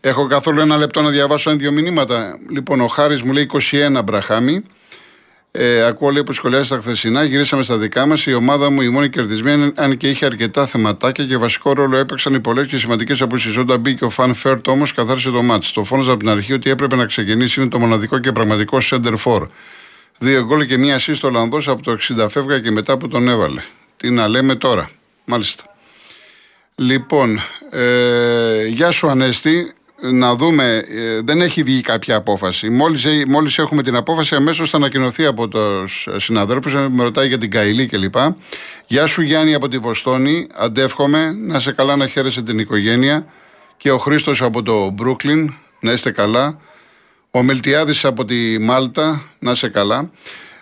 Έχω 0.07 0.27
καθόλου 0.27 0.61
ένα 0.61 0.77
λεπτό 0.77 1.03
να 1.03 1.11
διαβάσω 1.11 1.51
ένα-δύο 1.51 1.73
μηνύματα. 1.73 2.39
Λοιπόν, 2.51 2.81
ο 2.81 2.87
Χάρης 2.87 3.23
μου 3.23 3.33
λέει 3.33 3.51
21 3.99 4.01
Μπραχάμι. 4.05 4.63
Ε, 5.51 5.83
ακούω 5.83 6.11
λέει 6.11 6.23
που 6.23 6.33
σχολιάζει 6.33 6.69
τα 6.69 6.79
χθεσινά. 6.79 7.25
Γυρίσαμε 7.25 7.63
στα 7.63 7.77
δικά 7.77 8.07
μας. 8.07 8.27
Η 8.27 8.35
ομάδα 8.35 8.71
μου 8.71 8.83
η 8.83 8.89
μόνη 8.89 9.11
κερδισμένη, 9.11 9.73
αν 9.75 9.97
και 9.97 10.09
είχε 10.09 10.27
αρκετά 10.27 10.67
θεματάκια 10.67 11.25
και 11.25 11.37
βασικό 11.37 11.73
ρόλο 11.73 11.97
έπαιξαν 11.97 12.35
οι 12.35 12.41
πολλές 12.41 12.67
και 12.67 12.79
σημαντικές 12.79 13.21
απουσίε. 13.21 13.61
Όταν 13.61 13.81
μπήκε 13.81 14.05
ο 14.05 14.11
Φαν 14.11 14.35
Φέρτ 14.35 14.69
όμως, 14.69 14.93
καθάρισε 14.95 15.31
το 15.31 15.43
μάτς. 15.43 15.73
Το 15.73 15.85
φώναζα 15.85 16.11
από 16.11 16.21
την 16.21 16.29
αρχή 16.29 16.53
ότι 16.53 16.71
έπρεπε 16.71 16.97
να 16.97 17.07
ξεκινήσει. 17.07 17.61
Είναι 17.61 17.69
το 17.69 17.79
μοναδικό 17.79 18.19
και 18.19 18.33
πραγματικό 18.33 18.79
center 18.91 19.15
for. 19.25 19.49
Δύο 20.19 20.45
γκολ 20.45 20.67
και 20.67 20.77
μία 20.77 20.99
assist 20.99 21.15
στο 21.15 21.29
Ολλανδός 21.29 21.69
από 21.69 21.83
το 21.83 21.97
60 22.19 22.27
φεύγα 22.31 22.61
και 22.61 22.71
μετά 22.71 22.99
που 22.99 23.09
τον 23.09 23.29
έβαλε. 23.29 23.63
Τι 23.97 24.11
να 24.11 24.29
λέμε 24.29 24.55
τώρα. 24.55 24.91
Μάλιστα. 25.25 25.65
Λοιπόν, 26.75 27.41
ε, 27.71 28.67
γεια 28.67 28.91
σου 28.91 29.09
Ανέστη. 29.09 29.75
Να 30.01 30.35
δούμε, 30.35 30.85
ε, 30.89 31.21
δεν 31.25 31.41
έχει 31.41 31.63
βγει 31.63 31.81
κάποια 31.81 32.17
απόφαση. 32.17 32.71
Μόλις, 32.71 33.05
ε- 33.05 33.25
μόλις 33.27 33.59
έχουμε 33.59 33.83
την 33.83 33.97
απόφαση, 33.97 34.35
αμέσως 34.35 34.71
θα 34.71 34.77
ανακοινωθεί 34.77 35.25
από 35.25 35.49
τους 35.49 36.09
συναδέλφους, 36.17 36.75
ε, 36.75 36.89
με 36.91 37.03
ρωτάει 37.03 37.29
για 37.29 37.39
την 37.39 37.51
Καηλή 37.51 37.87
κλπ. 37.87 38.15
Γεια 38.87 39.07
σου 39.07 39.23
Γιάννη 39.23 39.55
από 39.55 39.69
την 39.69 39.81
Βοστόνη, 39.81 40.47
αντεύχομαι, 40.55 41.33
να 41.33 41.61
σε 41.61 41.73
καλά 41.73 41.97
να 41.97 42.07
χαίρεσαι 42.07 42.43
την 42.43 42.59
οικογένεια. 42.59 43.27
Και 43.77 43.91
ο 43.91 43.99
Χρήστος 43.99 44.43
από 44.43 44.63
το 44.63 44.91
Μπρούκλιν, 44.91 45.53
να 45.81 45.93
είστε 45.93 46.11
καλά. 46.11 46.59
Ο 47.31 47.43
Μιλτιάδης 47.43 48.05
από 48.05 48.25
τη 48.25 48.59
Μάλτα, 48.59 49.23
να 49.39 49.51
είσαι 49.51 49.69
καλά. 49.69 50.11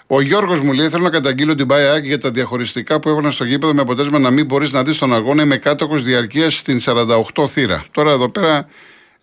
Ο 0.07 0.21
Γιώργος 0.21 0.61
μου 0.61 0.73
λέει: 0.73 0.89
Θέλω 0.89 1.03
να 1.03 1.11
καταγγείλω 1.11 1.55
την 1.55 1.67
Bayern 1.71 2.03
για 2.03 2.19
τα 2.19 2.31
διαχωριστικά 2.31 3.01
που 3.01 3.09
έβαλαν 3.09 3.33
στο 3.33 3.45
γήπεδο 3.45 3.75
με 3.75 3.81
αποτέλεσμα 3.81 4.19
να 4.19 4.31
μην 4.31 4.47
μπορείς 4.47 4.73
να 4.73 4.83
δεις 4.83 4.99
τον 4.99 5.15
αγώνα. 5.15 5.43
Είμαι 5.43 5.57
κάτοχος 5.57 6.03
διαρκείας 6.03 6.57
στην 6.57 6.81
48 6.81 7.47
θύρα. 7.49 7.85
Τώρα 7.91 8.11
εδώ 8.13 8.29
πέρα, 8.29 8.69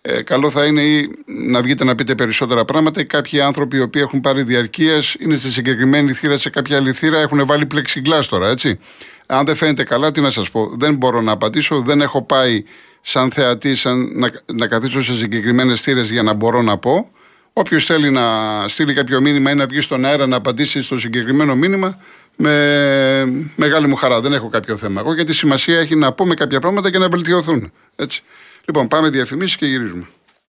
ε, 0.04 0.22
καλό 0.22 0.50
θα 0.50 0.64
είναι 0.64 0.82
ή 0.82 1.10
να 1.24 1.62
βγείτε 1.62 1.84
να 1.84 1.94
πείτε 1.94 2.14
περισσότερα 2.14 2.64
πράγματα. 2.64 3.00
Ή 3.00 3.04
κάποιοι 3.04 3.40
άνθρωποι 3.40 3.76
οι 3.76 3.80
οποίοι 3.80 4.02
έχουν 4.04 4.20
πάρει 4.20 4.42
διαρκεία 4.42 5.02
είναι 5.18 5.36
στη 5.36 5.50
συγκεκριμένη 5.50 6.12
θύρα, 6.12 6.38
σε 6.38 6.50
κάποια 6.50 6.76
άλλη 6.76 6.92
θύρα 6.92 7.18
έχουν 7.18 7.46
βάλει 7.46 7.66
πλεξιγκλά 7.66 8.18
τώρα, 8.28 8.48
έτσι. 8.48 8.78
Αν 9.26 9.44
δεν 9.44 9.56
φαίνεται 9.56 9.84
καλά, 9.84 10.12
τι 10.12 10.20
να 10.20 10.30
σας 10.30 10.50
πω. 10.50 10.74
Δεν 10.78 10.94
μπορώ 10.94 11.20
να 11.20 11.32
απαντήσω. 11.32 11.80
Δεν 11.80 12.00
έχω 12.00 12.22
πάει 12.22 12.64
σαν 13.00 13.30
θεατή 13.30 13.74
σαν 13.74 14.10
να, 14.14 14.30
να 14.54 14.66
καθίσω 14.66 15.02
σε 15.02 15.16
συγκεκριμένες 15.16 15.80
θύρες 15.80 16.10
για 16.10 16.22
να 16.22 16.32
μπορώ 16.32 16.62
να 16.62 16.78
πω. 16.78 17.10
Όποιος 17.52 17.84
θέλει 17.84 18.10
να 18.10 18.22
στείλει 18.68 18.94
κάποιο 18.94 19.20
μήνυμα 19.20 19.50
ή 19.50 19.54
να 19.54 19.66
βγει 19.66 19.80
στον 19.80 20.04
αέρα 20.04 20.26
να 20.26 20.36
απαντήσει 20.36 20.82
στο 20.82 20.98
συγκεκριμένο 20.98 21.54
μήνυμα, 21.54 21.98
με 22.36 23.46
μεγάλη 23.56 23.86
μου 23.86 23.96
χαρά. 23.96 24.20
Δεν 24.20 24.32
έχω 24.32 24.48
κάποιο 24.48 24.76
θέμα. 24.76 25.00
Εγώ 25.00 25.14
γιατί 25.14 25.34
σημασία 25.34 25.78
έχει 25.78 25.96
να 25.96 26.12
πούμε 26.12 26.34
κάποια 26.34 26.60
πράγματα 26.60 26.90
και 26.90 26.98
να 26.98 27.08
βελτιωθούν. 27.08 27.72
Έτσι. 27.96 28.22
Λοιπόν, 28.64 28.88
πάμε 28.88 29.08
διαφημίσεις 29.08 29.56
και 29.56 29.66
γυρίζουμε. 29.66 30.06